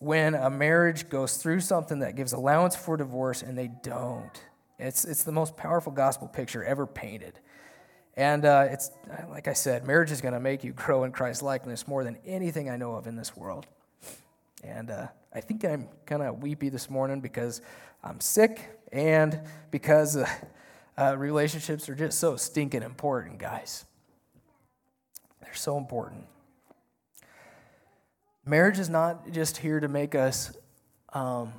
[0.00, 4.30] when a marriage goes through something that gives allowance for divorce and they don't.
[4.78, 7.40] It's, it's the most powerful gospel picture ever painted.
[8.16, 8.92] And uh, it's,
[9.28, 12.16] like I said, marriage is going to make you grow in Christ likeness more than
[12.24, 13.66] anything I know of in this world.
[14.62, 17.60] And uh, I think I'm kind of weepy this morning because
[18.02, 20.28] I'm sick and because uh,
[20.96, 23.84] uh, relationships are just so stinking important, guys.
[25.40, 26.24] They're so important.
[28.48, 30.56] Marriage is not just here to make us
[31.12, 31.52] um,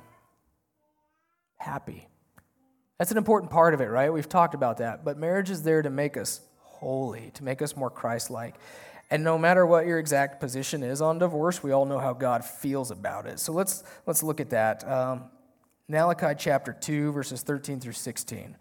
[1.56, 2.08] happy.
[2.98, 4.12] That's an important part of it, right?
[4.12, 5.04] We've talked about that.
[5.04, 8.56] But marriage is there to make us holy, to make us more Christ like.
[9.08, 12.44] And no matter what your exact position is on divorce, we all know how God
[12.44, 13.38] feels about it.
[13.38, 14.86] So let's, let's look at that.
[14.86, 15.24] Um,
[15.86, 18.56] Malachi chapter 2, verses 13 through 16.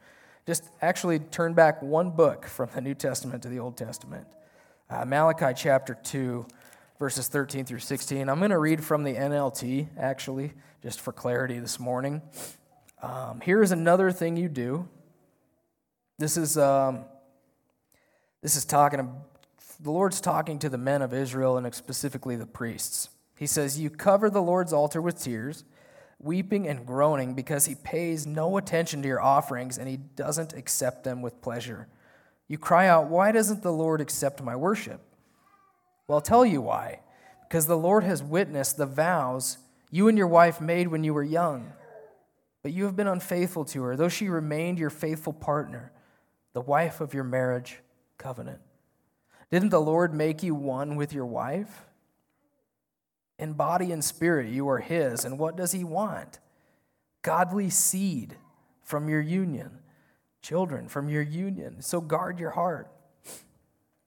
[0.46, 4.28] Just actually turn back one book from the New Testament to the Old Testament.
[4.88, 6.46] Uh, Malachi chapter 2,
[7.00, 8.30] verses 13 through 16.
[8.30, 10.52] I'm going to read from the NLT, actually,
[10.84, 12.22] just for clarity this morning.
[13.02, 14.88] Um, here's another thing you do.
[16.18, 17.06] This is, um,
[18.42, 19.16] this is talking,
[19.80, 23.08] the Lord's talking to the men of Israel and specifically the priests.
[23.38, 25.64] He says, You cover the Lord's altar with tears,
[26.20, 31.06] weeping and groaning because he pays no attention to your offerings and he doesn't accept
[31.06, 31.88] them with pleasure.
[32.50, 35.00] You cry out, Why doesn't the Lord accept my worship?
[36.10, 37.02] Well, I'll tell you why.
[37.48, 39.60] Because the Lord has witnessed the vows
[39.92, 41.72] you and your wife made when you were young.
[42.64, 45.92] But you have been unfaithful to her, though she remained your faithful partner,
[46.54, 47.78] the wife of your marriage
[48.18, 48.60] covenant.
[49.52, 51.86] Didn't the Lord make you one with your wife?
[53.38, 55.26] In body and spirit, you are His.
[55.26, 56.40] And what does He want?
[57.22, 58.36] Godly seed
[58.84, 59.80] from your union,
[60.42, 61.82] children from your union.
[61.82, 62.92] So guard your heart.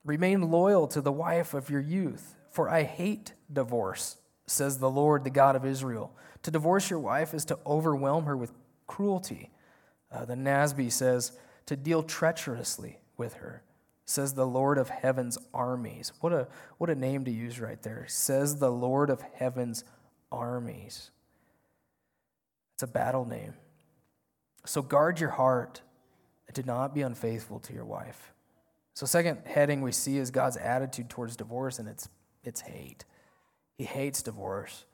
[0.04, 5.24] Remain loyal to the wife of your youth, for I hate divorce, says the Lord,
[5.24, 6.14] the God of Israel.
[6.42, 8.52] To divorce your wife is to overwhelm her with
[8.86, 9.50] cruelty.
[10.10, 11.32] Uh, the NASB says
[11.66, 13.62] to deal treacherously with her,
[14.04, 16.12] says the Lord of heaven's armies.
[16.20, 18.06] What a, what a name to use right there.
[18.08, 19.84] Says the Lord of heaven's
[20.32, 21.10] armies.
[22.74, 23.54] It's a battle name.
[24.64, 25.80] So guard your heart
[26.48, 28.31] and do not be unfaithful to your wife.
[28.94, 32.09] So, second heading we see is God's attitude towards divorce, and it's,
[32.44, 33.05] it's hate.
[33.78, 34.85] He hates divorce.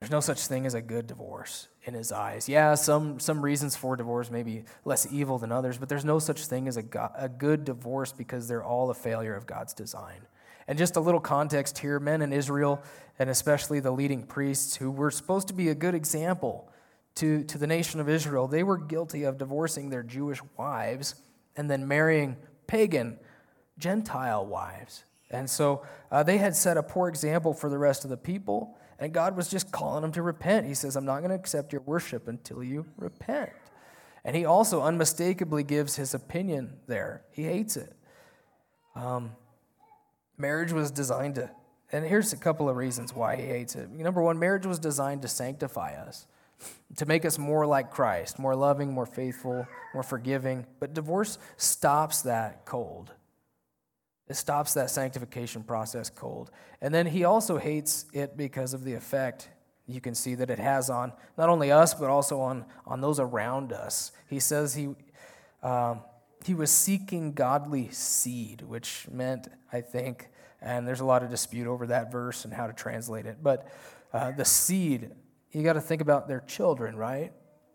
[0.00, 2.48] There's no such thing as a good divorce in his eyes.
[2.48, 6.18] Yeah, some, some reasons for divorce may be less evil than others, but there's no
[6.18, 9.72] such thing as a, go- a good divorce because they're all a failure of God's
[9.72, 10.20] design.
[10.68, 12.82] And just a little context here men in Israel,
[13.18, 16.70] and especially the leading priests who were supposed to be a good example
[17.14, 21.14] to, to the nation of Israel, they were guilty of divorcing their Jewish wives
[21.56, 23.18] and then marrying pagan
[23.78, 25.04] Gentile wives.
[25.30, 28.76] And so uh, they had set a poor example for the rest of the people,
[28.98, 30.66] and God was just calling them to repent.
[30.66, 33.50] He says, I'm not going to accept your worship until you repent.
[34.24, 37.22] And he also unmistakably gives his opinion there.
[37.30, 37.92] He hates it.
[38.94, 39.32] Um,
[40.38, 41.50] marriage was designed to,
[41.92, 43.90] and here's a couple of reasons why he hates it.
[43.90, 46.26] Number one, marriage was designed to sanctify us
[46.96, 50.66] to make us more like Christ, more loving, more faithful, more forgiving.
[50.80, 53.12] But divorce stops that cold.
[54.28, 56.50] It stops that sanctification process cold.
[56.80, 59.48] And then he also hates it because of the effect
[59.86, 63.20] you can see that it has on not only us, but also on, on those
[63.20, 64.10] around us.
[64.28, 64.88] He says he,
[65.62, 66.00] um,
[66.44, 70.28] he was seeking godly seed, which meant, I think,
[70.60, 73.68] and there's a lot of dispute over that verse and how to translate it, but
[74.12, 75.12] uh, the seed
[75.52, 77.32] you got to think about their children, right?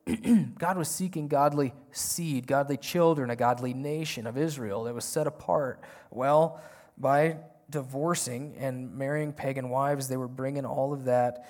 [0.58, 5.28] God was seeking godly seed, godly children, a godly nation of Israel that was set
[5.28, 5.82] apart.
[6.10, 6.62] Well,
[6.98, 7.38] by
[7.70, 11.46] divorcing and marrying pagan wives, they were bringing all of that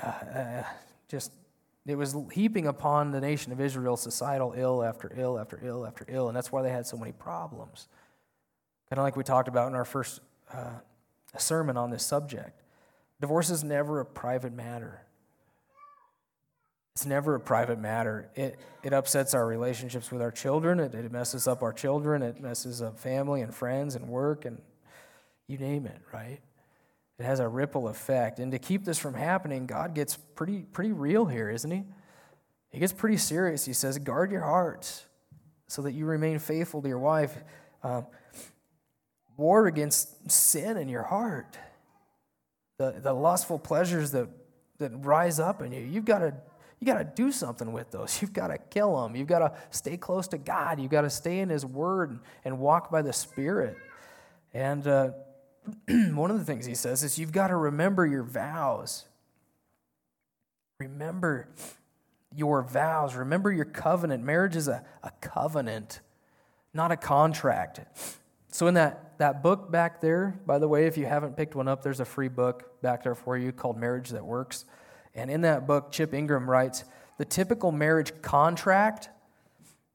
[0.00, 0.62] uh, uh,
[1.08, 1.32] just,
[1.86, 6.04] it was heaping upon the nation of Israel societal ill after ill after ill after
[6.08, 7.88] ill, and that's why they had so many problems.
[8.90, 10.20] Kind of like we talked about in our first
[10.52, 10.78] uh,
[11.38, 12.62] sermon on this subject.
[13.20, 15.05] Divorce is never a private matter.
[16.96, 18.30] It's never a private matter.
[18.34, 20.80] It, it upsets our relationships with our children.
[20.80, 22.22] It, it messes up our children.
[22.22, 24.62] It messes up family and friends and work and
[25.46, 26.40] you name it, right?
[27.18, 28.38] It has a ripple effect.
[28.38, 31.84] And to keep this from happening, God gets pretty, pretty real here, isn't he?
[32.70, 33.66] He gets pretty serious.
[33.66, 35.04] He says, guard your heart
[35.68, 37.36] so that you remain faithful to your wife.
[37.82, 38.06] Um,
[39.36, 41.58] war against sin in your heart,
[42.78, 44.30] the, the lustful pleasures that,
[44.78, 45.82] that rise up in you.
[45.82, 46.32] You've got to
[46.78, 48.18] you got to do something with those.
[48.22, 49.16] You've got to kill them.
[49.16, 50.80] You've got to stay close to God.
[50.80, 53.76] You've got to stay in His Word and walk by the Spirit.
[54.52, 55.10] And uh,
[55.88, 59.06] one of the things he says is you've got to remember your vows.
[60.78, 61.48] Remember
[62.34, 63.14] your vows.
[63.14, 64.22] Remember your covenant.
[64.22, 66.00] Marriage is a, a covenant,
[66.74, 67.80] not a contract.
[68.48, 71.68] So, in that, that book back there, by the way, if you haven't picked one
[71.68, 74.66] up, there's a free book back there for you called Marriage That Works.
[75.16, 76.84] And in that book, Chip Ingram writes
[77.18, 79.08] the typical marriage contract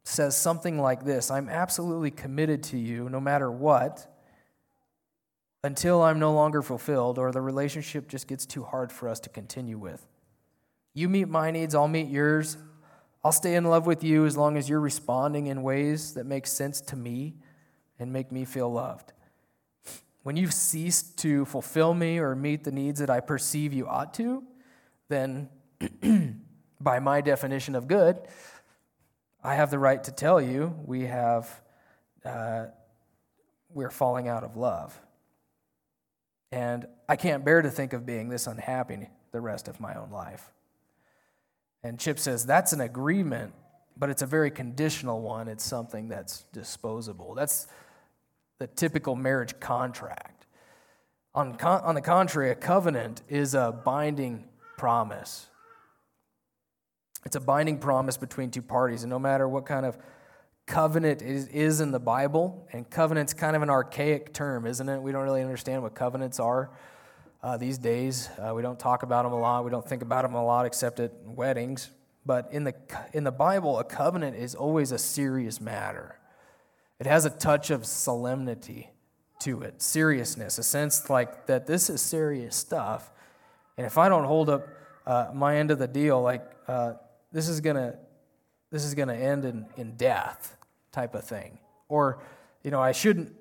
[0.03, 4.07] says something like this I'm absolutely committed to you no matter what
[5.63, 9.29] until I'm no longer fulfilled or the relationship just gets too hard for us to
[9.29, 10.07] continue with.
[10.93, 12.57] You meet my needs, I'll meet yours.
[13.23, 16.47] I'll stay in love with you as long as you're responding in ways that make
[16.47, 17.35] sense to me
[17.99, 19.13] and make me feel loved.
[20.23, 24.15] When you've ceased to fulfill me or meet the needs that I perceive you ought
[24.15, 24.43] to,
[25.11, 25.49] then
[26.81, 28.19] by my definition of good,
[29.43, 31.61] I have the right to tell you we have
[32.25, 32.65] uh,
[33.73, 34.99] we're falling out of love.
[36.51, 40.11] And I can't bear to think of being this unhappy the rest of my own
[40.11, 40.51] life.
[41.83, 43.53] And Chip says that's an agreement,
[43.97, 45.47] but it's a very conditional one.
[45.47, 47.33] It's something that's disposable.
[47.33, 47.67] That's
[48.59, 50.45] the typical marriage contract.
[51.33, 54.43] On, con- on the contrary, a covenant is a binding
[54.81, 55.45] promise.
[57.23, 59.95] It's a binding promise between two parties, and no matter what kind of
[60.65, 64.99] covenant is, is in the Bible, and covenant's kind of an archaic term, isn't it?
[64.99, 66.71] We don't really understand what covenants are
[67.43, 68.27] uh, these days.
[68.39, 69.63] Uh, we don't talk about them a lot.
[69.63, 71.91] We don't think about them a lot except at weddings.
[72.25, 72.73] But in the,
[73.13, 76.17] in the Bible, a covenant is always a serious matter.
[76.99, 78.89] It has a touch of solemnity
[79.41, 83.11] to it, seriousness, a sense like that this is serious stuff.
[83.81, 84.67] And if I don't hold up
[85.07, 86.93] uh, my end of the deal, like uh,
[87.31, 87.95] this is gonna
[88.69, 90.55] this is gonna end in, in death
[90.91, 91.57] type of thing.
[91.89, 92.21] Or,
[92.61, 93.33] you know, I shouldn't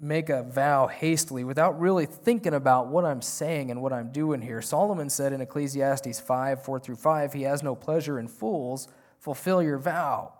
[0.00, 4.40] make a vow hastily without really thinking about what I'm saying and what I'm doing
[4.40, 4.62] here.
[4.62, 8.88] Solomon said in Ecclesiastes 5 4 through 5, he has no pleasure in fools.
[9.18, 10.32] Fulfill your vow.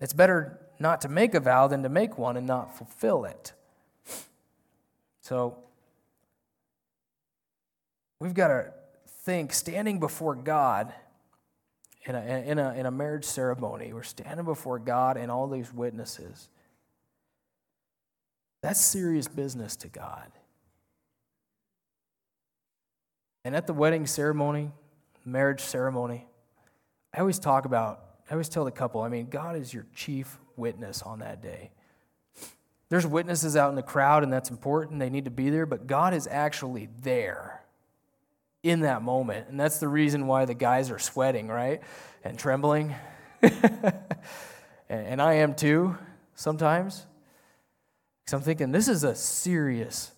[0.00, 3.54] It's better not to make a vow than to make one and not fulfill it.
[5.22, 5.64] So,
[8.24, 8.72] we've got to
[9.06, 10.94] think standing before God
[12.06, 15.70] in a, in a, in a marriage ceremony, we're standing before God and all these
[15.74, 16.48] witnesses.
[18.62, 20.32] That's serious business to God.
[23.44, 24.70] And at the wedding ceremony,
[25.26, 26.26] marriage ceremony,
[27.12, 30.38] I always talk about, I always tell the couple, I mean, God is your chief
[30.56, 31.72] witness on that day.
[32.88, 34.98] There's witnesses out in the crowd, and that's important.
[34.98, 37.63] They need to be there, but God is actually there
[38.64, 39.48] in that moment.
[39.48, 41.82] And that's the reason why the guys are sweating, right?
[42.24, 42.94] And trembling.
[44.88, 45.96] and I am too,
[46.34, 47.06] sometimes.
[48.24, 50.10] Because I'm thinking, this is a serious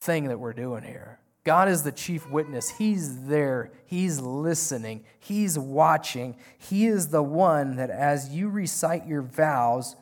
[0.00, 1.18] thing that we're doing here.
[1.42, 2.70] God is the chief witness.
[2.70, 3.72] He's there.
[3.84, 5.04] He's listening.
[5.18, 6.36] He's watching.
[6.56, 9.96] He is the one that, as you recite your vows,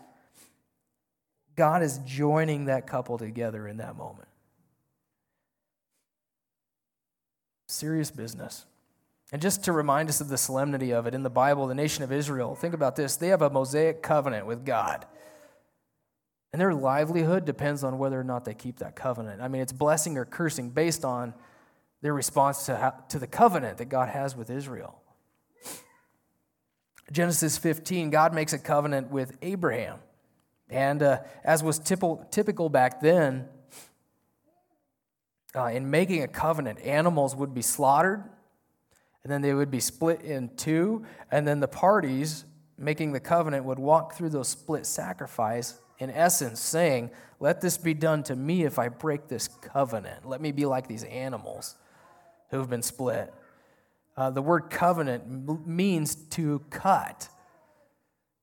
[1.57, 4.29] God is joining that couple together in that moment.
[7.73, 8.67] Serious business.
[9.33, 12.05] And just to remind us of the solemnity of it, in the Bible, the nation
[12.05, 15.07] of Israel, think about this they have a Mosaic covenant with God.
[16.53, 19.41] And their livelihood depends on whether or not they keep that covenant.
[19.41, 21.33] I mean, it's blessing or cursing based on
[22.03, 25.01] their response to, to the covenant that God has with Israel.
[27.11, 29.99] Genesis 15, God makes a covenant with Abraham.
[30.69, 33.49] And uh, as was typical, typical back then,
[35.55, 38.25] uh, in making a covenant, animals would be slaughtered,
[39.23, 42.45] and then they would be split in two, and then the parties
[42.79, 47.95] making the covenant would walk through those split sacrifice, in essence, saying, Let this be
[47.95, 50.27] done to me if I break this covenant.
[50.29, 51.77] Let me be like these animals
[52.51, 53.33] who have been split.
[54.17, 57.29] Uh, the word covenant means to cut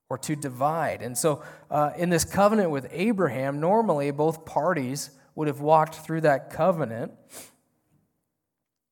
[0.10, 1.02] or to divide.
[1.02, 6.22] And so, uh, in this covenant with Abraham, normally both parties would have walked through
[6.22, 7.12] that covenant.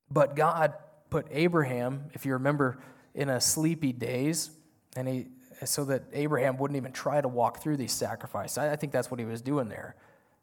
[0.09, 0.73] But God
[1.09, 2.79] put Abraham, if you remember,
[3.13, 4.51] in a sleepy daze,
[4.95, 5.27] and he
[5.65, 8.57] so that Abraham wouldn't even try to walk through these sacrifices.
[8.59, 9.95] I think that's what he was doing there.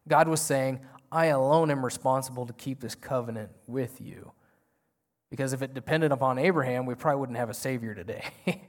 [0.08, 0.80] God was saying,
[1.12, 4.32] I alone am responsible to keep this covenant with you.
[5.30, 8.24] Because if it depended upon Abraham, we probably wouldn't have a Savior today.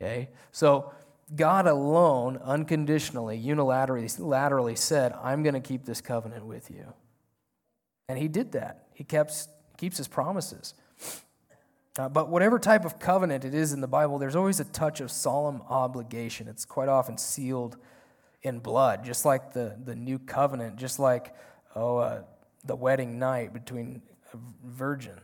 [0.00, 0.28] okay?
[0.52, 0.92] So
[1.34, 6.92] God alone, unconditionally, unilaterally laterally said, I'm going to keep this covenant with you.
[8.08, 8.86] And he did that.
[8.94, 10.74] He kept, keeps his promises.
[11.98, 15.00] Uh, but whatever type of covenant it is in the Bible, there's always a touch
[15.00, 16.46] of solemn obligation.
[16.46, 17.76] It's quite often sealed
[18.42, 21.34] in blood, just like the, the new covenant, just like
[21.74, 22.22] oh, uh,
[22.64, 24.02] the wedding night between
[24.64, 25.20] virgin,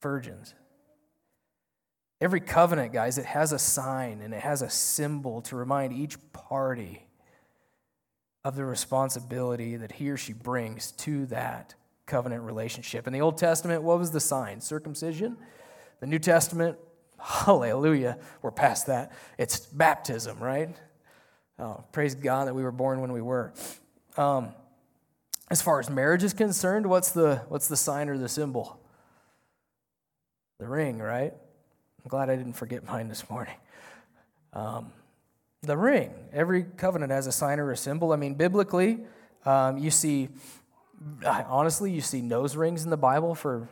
[0.00, 0.54] virgins.
[2.20, 6.18] Every covenant, guys, it has a sign and it has a symbol to remind each
[6.32, 7.06] party
[8.44, 11.74] of the responsibility that he or she brings to that
[12.06, 13.06] covenant relationship.
[13.06, 14.60] In the Old Testament, what was the sign?
[14.60, 15.36] Circumcision.
[16.00, 16.76] The New Testament,
[17.18, 19.12] hallelujah, we're past that.
[19.38, 20.74] It's baptism, right?
[21.58, 23.52] Oh, praise God that we were born when we were.
[24.16, 24.50] Um,
[25.50, 28.80] as far as marriage is concerned, what's the, what's the sign or the symbol?
[30.58, 31.34] The ring, right?
[32.02, 33.54] I'm glad I didn't forget mine this morning.
[34.52, 34.92] Um,
[35.62, 36.12] the ring.
[36.32, 38.12] Every covenant has a sign or a symbol.
[38.12, 39.00] I mean, biblically,
[39.44, 40.30] um, you see,
[41.24, 43.68] honestly, you see nose rings in the Bible for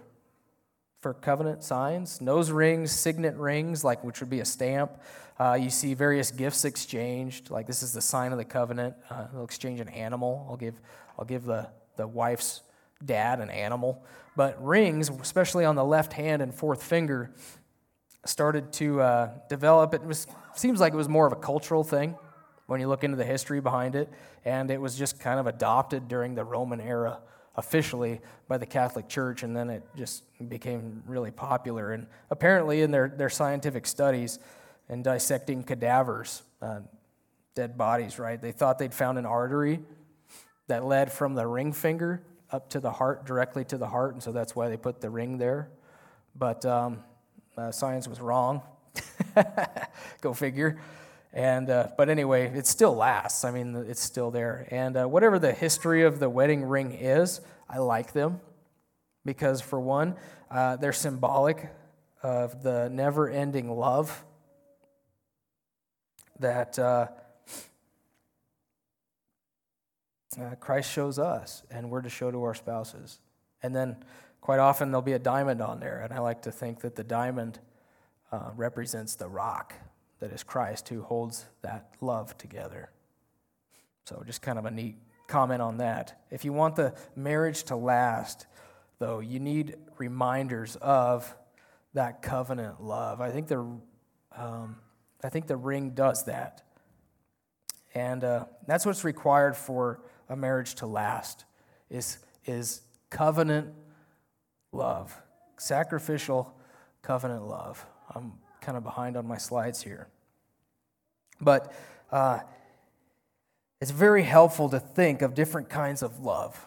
[1.01, 4.91] for covenant signs nose rings signet rings like which would be a stamp
[5.39, 9.27] uh, you see various gifts exchanged like this is the sign of the covenant uh,
[9.33, 10.75] they'll exchange an animal i'll give
[11.19, 12.63] i'll give the, the wife's
[13.05, 14.03] dad an animal
[14.35, 17.31] but rings especially on the left hand and fourth finger
[18.25, 22.17] started to uh, develop it was seems like it was more of a cultural thing
[22.67, 24.13] when you look into the history behind it
[24.45, 27.21] and it was just kind of adopted during the roman era
[27.59, 31.93] officially by the Catholic Church, and then it just became really popular.
[31.93, 34.39] And apparently, in their, their scientific studies
[34.89, 36.81] and dissecting cadavers, uh,
[37.57, 39.81] dead bodies, right, they thought they'd found an artery
[40.69, 44.23] that led from the ring finger up to the heart, directly to the heart, and
[44.23, 45.69] so that's why they put the ring there.
[46.37, 47.03] But um,
[47.59, 48.63] uh, science was wrong.
[50.21, 50.79] Go figure.
[51.33, 53.45] And, uh, but anyway, it still lasts.
[53.45, 54.67] I mean, it's still there.
[54.71, 58.41] And uh, whatever the history of the wedding ring is, I like them
[59.25, 60.17] because, for one,
[60.51, 61.69] uh, they're symbolic
[62.23, 64.25] of the never ending love
[66.41, 67.09] that uh,
[70.41, 73.19] uh, Christ shows us, and we're to show to our spouses.
[73.63, 73.97] And then,
[74.49, 77.05] quite often, there'll be a diamond on there, and I like to think that the
[77.05, 77.59] diamond
[78.33, 79.75] uh, represents the rock
[80.21, 82.89] that is Christ who holds that love together.
[84.07, 84.97] So, just kind of a neat
[85.27, 86.23] comment on that.
[86.31, 88.47] If you want the marriage to last,
[88.99, 91.37] though, you need reminders of
[91.93, 93.21] that covenant love.
[93.21, 93.59] I think the,
[94.35, 94.77] um,
[95.23, 96.63] I think the ring does that.
[97.95, 101.45] And uh, that's what's required for a marriage to last
[101.91, 102.81] is, is
[103.11, 103.75] covenant
[104.73, 105.21] love,
[105.57, 106.55] sacrificial
[107.03, 107.85] covenant love.
[108.15, 110.09] I'm kind of behind on my slides here.
[111.41, 111.73] But
[112.11, 112.41] uh,
[113.81, 116.67] it's very helpful to think of different kinds of love.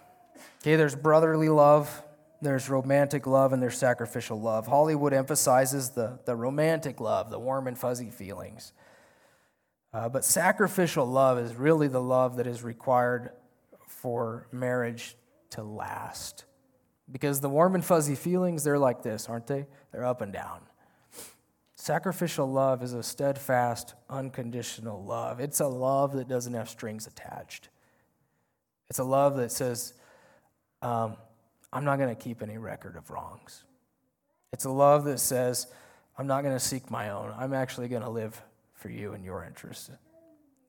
[0.61, 2.03] Okay, there's brotherly love,
[2.41, 4.67] there's romantic love, and there's sacrificial love.
[4.67, 8.73] Hollywood emphasizes the, the romantic love, the warm and fuzzy feelings.
[9.93, 13.31] Uh, but sacrificial love is really the love that is required
[13.87, 15.15] for marriage
[15.49, 16.45] to last.
[17.11, 19.65] Because the warm and fuzzy feelings, they're like this, aren't they?
[19.91, 20.61] They're up and down.
[21.75, 25.39] Sacrificial love is a steadfast, unconditional love.
[25.39, 27.69] It's a love that doesn't have strings attached.
[28.89, 29.93] It's a love that says,
[30.81, 31.15] um,
[31.73, 33.63] I'm not going to keep any record of wrongs.
[34.53, 35.67] It's a love that says,
[36.17, 37.33] I'm not going to seek my own.
[37.37, 38.41] I'm actually going to live
[38.73, 39.89] for you and your interests.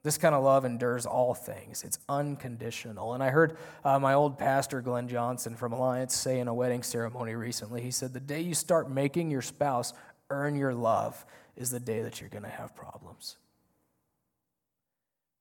[0.05, 1.85] This kind of love endures all things.
[1.85, 3.15] It's unconditional.
[3.15, 6.83] And I heard uh, my old pastor, Glenn Johnson from Alliance, say in a wedding
[6.83, 9.93] ceremony recently, he said, The day you start making your spouse
[10.29, 11.25] earn your love
[11.57, 13.37] is the day that you're going to have problems.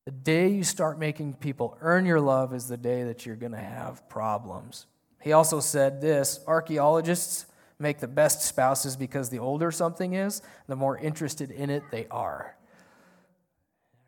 [0.05, 3.51] The day you start making people earn your love is the day that you're going
[3.53, 4.85] to have problems.
[5.21, 7.45] He also said this archaeologists
[7.79, 12.07] make the best spouses because the older something is, the more interested in it they
[12.11, 12.55] are.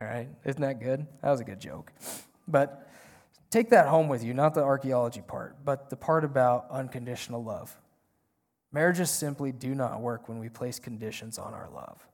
[0.04, 1.08] All right, isn't that good?
[1.22, 1.94] That was a good joke.
[2.46, 2.90] But
[3.50, 7.80] take that home with you, not the archaeology part, but the part about unconditional love.
[8.74, 12.06] Marriages simply do not work when we place conditions on our love.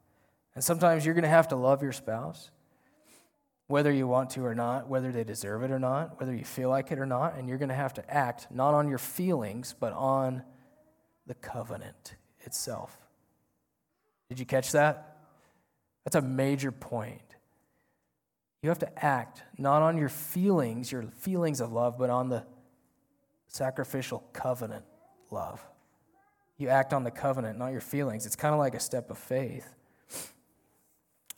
[0.54, 2.52] And sometimes you're going to have to love your spouse,
[3.66, 6.70] whether you want to or not, whether they deserve it or not, whether you feel
[6.70, 9.74] like it or not, and you're going to have to act not on your feelings,
[9.80, 10.44] but on
[11.26, 12.96] the covenant itself.
[14.30, 15.18] Did you catch that?
[16.04, 17.29] That's a major point.
[18.62, 22.44] You have to act not on your feelings, your feelings of love, but on the
[23.48, 24.86] sacrificial covenant
[25.32, 25.66] love.
[26.58, 28.26] You act on the covenant, not your feelings.
[28.26, 29.74] It's kind of like a step of faith.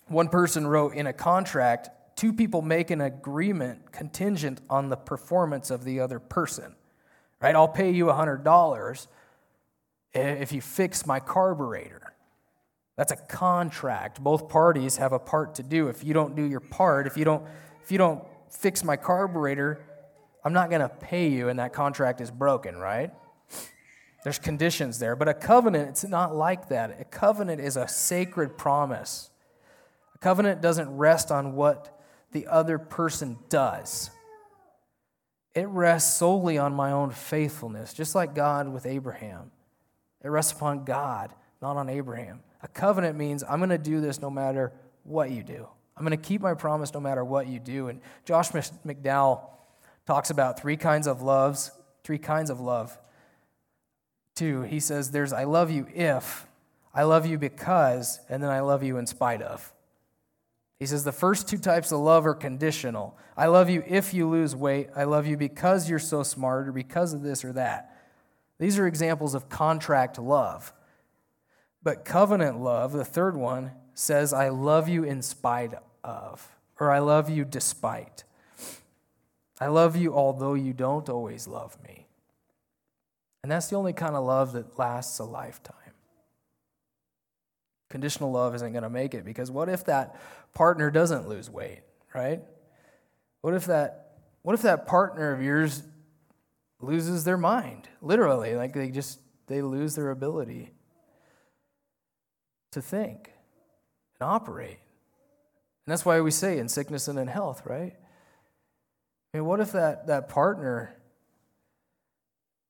[0.07, 5.69] One person wrote in a contract, two people make an agreement contingent on the performance
[5.69, 6.76] of the other person.
[7.39, 7.55] Right?
[7.55, 9.07] I'll pay you $100
[10.13, 12.11] if you fix my carburetor.
[13.02, 14.24] That's a contract.
[14.24, 15.88] Both parties have a part to do.
[15.88, 17.43] If you don't do your part, if you don't
[17.82, 19.84] if you don't fix my carburetor,
[20.45, 23.10] I'm not going to pay you, and that contract is broken, right?
[24.24, 25.16] There's conditions there.
[25.16, 27.02] But a covenant, it's not like that.
[27.02, 29.32] A covenant is a sacred promise.
[30.14, 31.99] A covenant doesn't rest on what
[32.34, 34.12] the other person does,
[35.56, 39.49] it rests solely on my own faithfulness, just like God with Abraham.
[40.24, 41.34] It rests upon God,
[41.64, 42.41] not on Abraham.
[42.64, 44.72] A covenant means I'm going to do this no matter
[45.03, 45.68] what you do.
[45.97, 47.88] I'm going to keep my promise no matter what you do.
[47.88, 49.41] And Josh McDowell
[50.05, 51.72] talks about three kinds of loves,
[52.03, 52.97] three kinds of love.
[54.36, 56.47] Two, he says there's I love you if,
[56.93, 59.72] I love you because, and then I love you in spite of.
[60.80, 63.16] He says the first two types of love are conditional.
[63.38, 64.89] I love you if you lose weight.
[64.95, 67.95] I love you because you're so smart or because of this or that.
[68.57, 70.74] These are examples of contract love.
[71.84, 75.73] But covenant love, the third one, says, I love you in spite
[76.03, 78.23] of, or I love you despite.
[79.59, 82.07] I love you although you don't always love me.
[83.43, 85.75] And that's the only kind of love that lasts a lifetime.
[87.89, 90.15] Conditional love isn't going to make it because what if that
[90.53, 91.82] partner doesn't lose weight,
[92.13, 92.41] right?
[93.41, 93.97] What if that
[94.43, 95.84] what if that partner of yours
[96.79, 97.88] loses their mind?
[98.01, 100.71] Literally, like they just they lose their ability
[102.72, 103.32] to think
[104.19, 104.80] and operate.
[105.86, 107.95] And that's why we say in sickness and in health, right?
[109.34, 110.95] I mean, what if that, that partner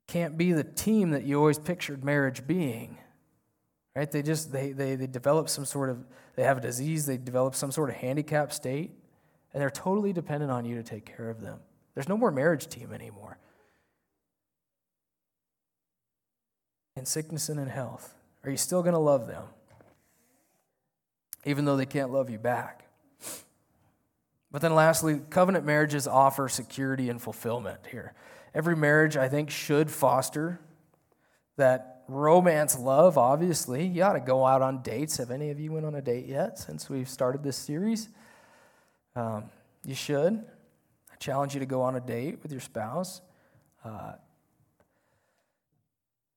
[0.08, 2.97] can't be the team that you always pictured marriage being?
[3.95, 4.10] Right?
[4.10, 7.56] They just they, they they develop some sort of they have a disease, they develop
[7.56, 8.91] some sort of handicap state,
[9.54, 11.60] and they're totally dependent on you to take care of them.
[11.93, 13.38] There's no more marriage team anymore.
[16.95, 19.43] In sickness and in health, are you still going to love them?
[21.46, 22.86] Even though they can't love you back.
[24.52, 28.14] But then, lastly, covenant marriages offer security and fulfillment here.
[28.54, 30.60] Every marriage, I think, should foster
[31.56, 33.86] that romance love, obviously.
[33.86, 35.18] You ought to go out on dates.
[35.18, 38.10] Have any of you went on a date yet since we've started this series?
[39.16, 39.46] Um,
[39.86, 40.34] you should.
[40.34, 43.22] I challenge you to go on a date with your spouse.
[43.86, 44.14] Uh,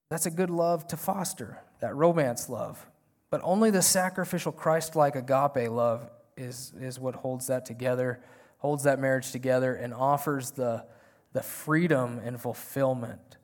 [0.09, 2.87] that's a good love to foster, that romance love.
[3.35, 8.21] But only the sacrificial, Christ like agape love is, is what holds that together,
[8.59, 10.85] holds that marriage together, and offers the,
[11.33, 13.39] the freedom and fulfillment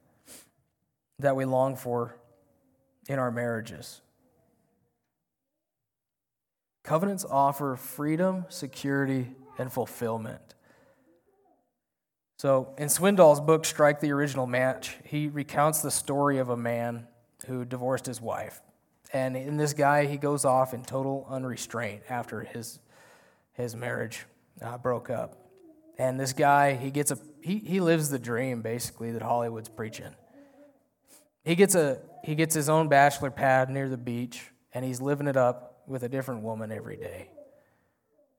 [1.19, 2.15] that we long for
[3.09, 4.01] in our marriages.
[6.85, 10.55] Covenants offer freedom, security, and fulfillment.
[12.39, 17.09] So, in Swindoll's book, Strike the Original Match, he recounts the story of a man
[17.49, 18.61] who divorced his wife.
[19.13, 22.79] And in this guy, he goes off in total unrestraint after his,
[23.53, 24.25] his marriage
[24.63, 25.37] uh, broke up.
[25.99, 30.15] And this guy, he gets a he, he lives the dream basically that Hollywood's preaching.
[31.45, 35.27] He gets a he gets his own bachelor pad near the beach, and he's living
[35.27, 37.31] it up with a different woman every day.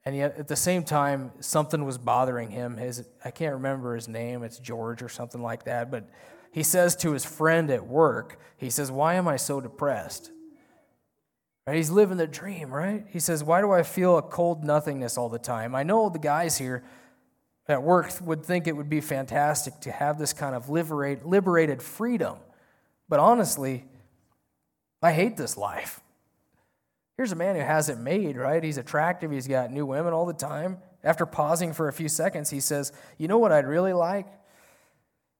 [0.05, 2.77] And yet, at the same time, something was bothering him.
[2.77, 4.43] His I can't remember his name.
[4.43, 5.91] It's George or something like that.
[5.91, 6.09] But
[6.51, 10.31] he says to his friend at work, he says, "Why am I so depressed?"
[11.71, 11.77] Right?
[11.77, 13.05] He's living the dream, right?
[13.11, 15.73] He says, Why do I feel a cold nothingness all the time?
[15.73, 16.83] I know the guys here
[17.65, 21.81] at work would think it would be fantastic to have this kind of liberate, liberated
[21.81, 22.39] freedom.
[23.07, 23.85] But honestly,
[25.01, 26.01] I hate this life.
[27.15, 28.61] Here's a man who has it made, right?
[28.61, 30.79] He's attractive, he's got new women all the time.
[31.05, 34.27] After pausing for a few seconds, he says, You know what I'd really like?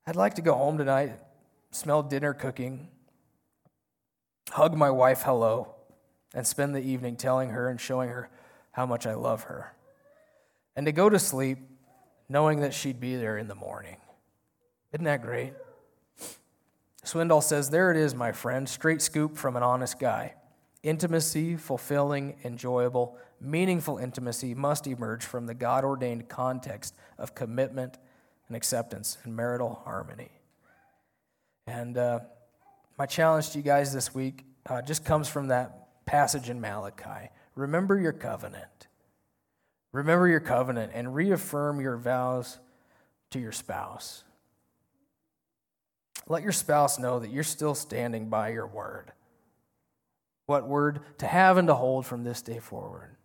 [0.08, 1.12] I'd like to go home tonight,
[1.72, 2.88] smell dinner cooking,
[4.50, 5.76] hug my wife hello,
[6.34, 8.30] and spend the evening telling her and showing her
[8.72, 9.74] how much I love her.
[10.76, 11.58] And to go to sleep
[12.30, 13.98] knowing that she'd be there in the morning.
[14.94, 15.54] Isn't that great?
[17.04, 20.36] Swindoll says, There it is, my friend, straight scoop from an honest guy.
[20.82, 27.98] Intimacy, fulfilling, enjoyable, meaningful intimacy must emerge from the God ordained context of commitment
[28.48, 30.32] and acceptance and marital harmony.
[31.68, 32.22] And uh,
[32.98, 35.81] my challenge to you guys this week uh, just comes from that
[36.12, 37.30] passage in Malachi.
[37.56, 38.90] Remember your covenant.
[39.94, 42.60] Remember your covenant and reaffirm your vows
[43.30, 44.26] to your spouse.
[46.28, 49.14] Let your spouse know that you're still standing by your word.
[50.48, 51.00] What word?
[51.20, 53.16] To have and to hold from this day forward.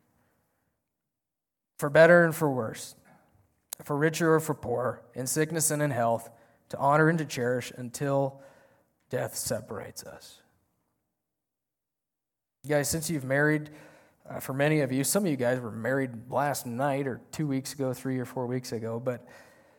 [1.79, 2.95] For better and for worse,
[3.83, 6.31] for richer or for poor, in sickness and in health,
[6.69, 8.41] to honor and to cherish until
[9.11, 10.41] death separates us.
[12.67, 13.71] Guys, since you've married,
[14.29, 17.47] uh, for many of you, some of you guys were married last night or two
[17.47, 19.25] weeks ago, three or four weeks ago, but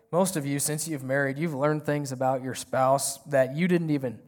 [0.09, 3.89] most of you, since you've married, you've learned things about your spouse that you didn't
[3.89, 4.19] even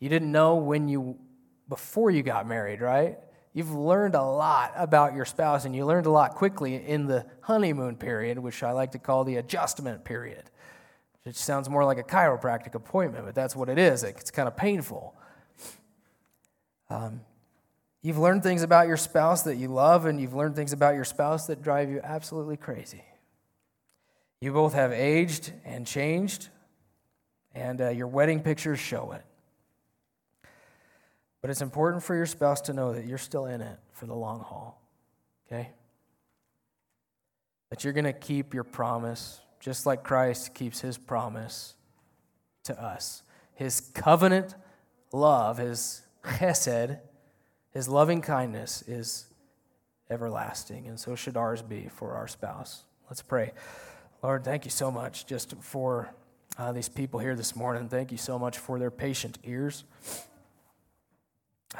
[0.00, 1.16] you didn't know when you
[1.68, 3.18] before you got married, right?
[3.52, 7.24] You've learned a lot about your spouse, and you learned a lot quickly in the
[7.42, 10.50] honeymoon period, which I like to call the adjustment period.
[11.24, 14.02] It sounds more like a chiropractic appointment, but that's what it is.
[14.02, 15.14] It's kind of painful.
[16.90, 17.20] Um,
[18.02, 21.04] you've learned things about your spouse that you love, and you've learned things about your
[21.04, 23.02] spouse that drive you absolutely crazy.
[24.40, 26.48] You both have aged and changed,
[27.54, 29.24] and uh, your wedding pictures show it.
[31.40, 34.14] But it's important for your spouse to know that you're still in it for the
[34.14, 34.80] long haul,
[35.46, 35.70] okay?
[37.70, 41.74] That you're going to keep your promise, just like Christ keeps his promise
[42.64, 43.22] to us.
[43.54, 44.54] His covenant
[45.12, 46.98] love, his chesed,
[47.72, 49.26] his loving kindness is
[50.10, 52.84] everlasting, and so should ours be for our spouse.
[53.08, 53.52] Let's pray.
[54.22, 56.10] Lord, thank you so much just for
[56.58, 57.88] uh, these people here this morning.
[57.88, 59.84] Thank you so much for their patient ears.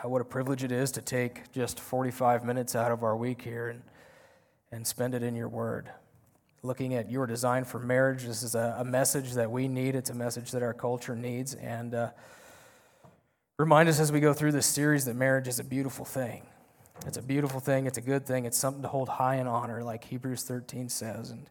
[0.05, 3.69] What a privilege it is to take just 45 minutes out of our week here
[3.69, 3.83] and,
[4.71, 5.91] and spend it in your word.
[6.63, 9.95] Looking at your design for marriage, this is a, a message that we need.
[9.95, 11.55] It's a message that our culture needs.
[11.55, 12.11] And uh,
[13.59, 16.43] remind us as we go through this series that marriage is a beautiful thing.
[17.07, 17.87] It's a beautiful thing.
[17.87, 18.45] It's a good thing.
[18.45, 21.31] It's something to hold high in honor, like Hebrews 13 says.
[21.31, 21.51] And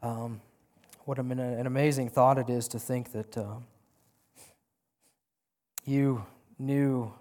[0.00, 0.40] um,
[1.06, 3.56] what an, an, amazing thought it is to think that uh,
[5.84, 6.24] you
[6.56, 7.12] knew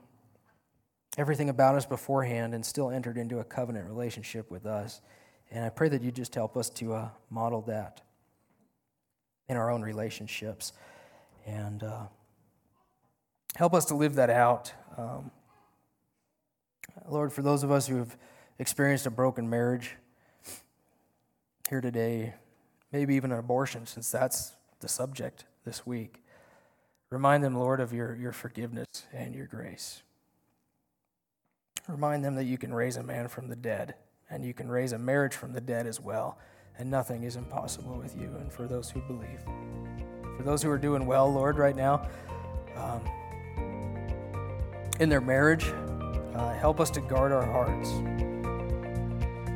[1.18, 5.02] everything about us beforehand and still entered into a covenant relationship with us.
[5.50, 8.02] And I pray that you just help us to uh, model that
[9.50, 10.74] in our own relationships
[11.48, 12.04] and uh,
[13.56, 14.74] help us to live that out.
[14.98, 15.32] Um,
[17.10, 18.16] Lord, for those of us who have
[18.60, 19.96] experienced a broken marriage
[21.70, 22.34] here today,
[22.92, 26.22] maybe even an abortion, since that's the subject this week.
[27.10, 30.02] Remind them, Lord, of your, your forgiveness and your grace.
[31.88, 33.96] Remind them that you can raise a man from the dead,
[34.30, 36.38] and you can raise a marriage from the dead as well,
[36.78, 39.42] and nothing is impossible with you, and for those who believe.
[40.38, 42.08] For those who are doing well, Lord, right now,
[42.76, 43.02] um,
[45.04, 45.66] in their marriage,
[46.34, 47.92] uh, help us to guard our hearts.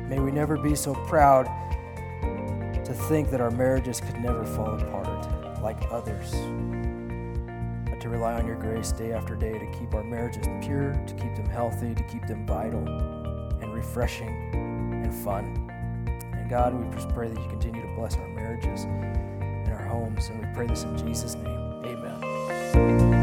[0.08, 1.46] May we never be so proud
[2.84, 6.30] to think that our marriages could never fall apart like others,
[7.90, 11.14] but to rely on your grace day after day to keep our marriages pure, to
[11.14, 12.86] keep them healthy, to keep them vital
[13.60, 15.44] and refreshing and fun.
[16.34, 20.28] And God, we just pray that you continue to bless our marriages and our homes,
[20.28, 21.46] and we pray this in Jesus' name.
[21.84, 23.17] Amen.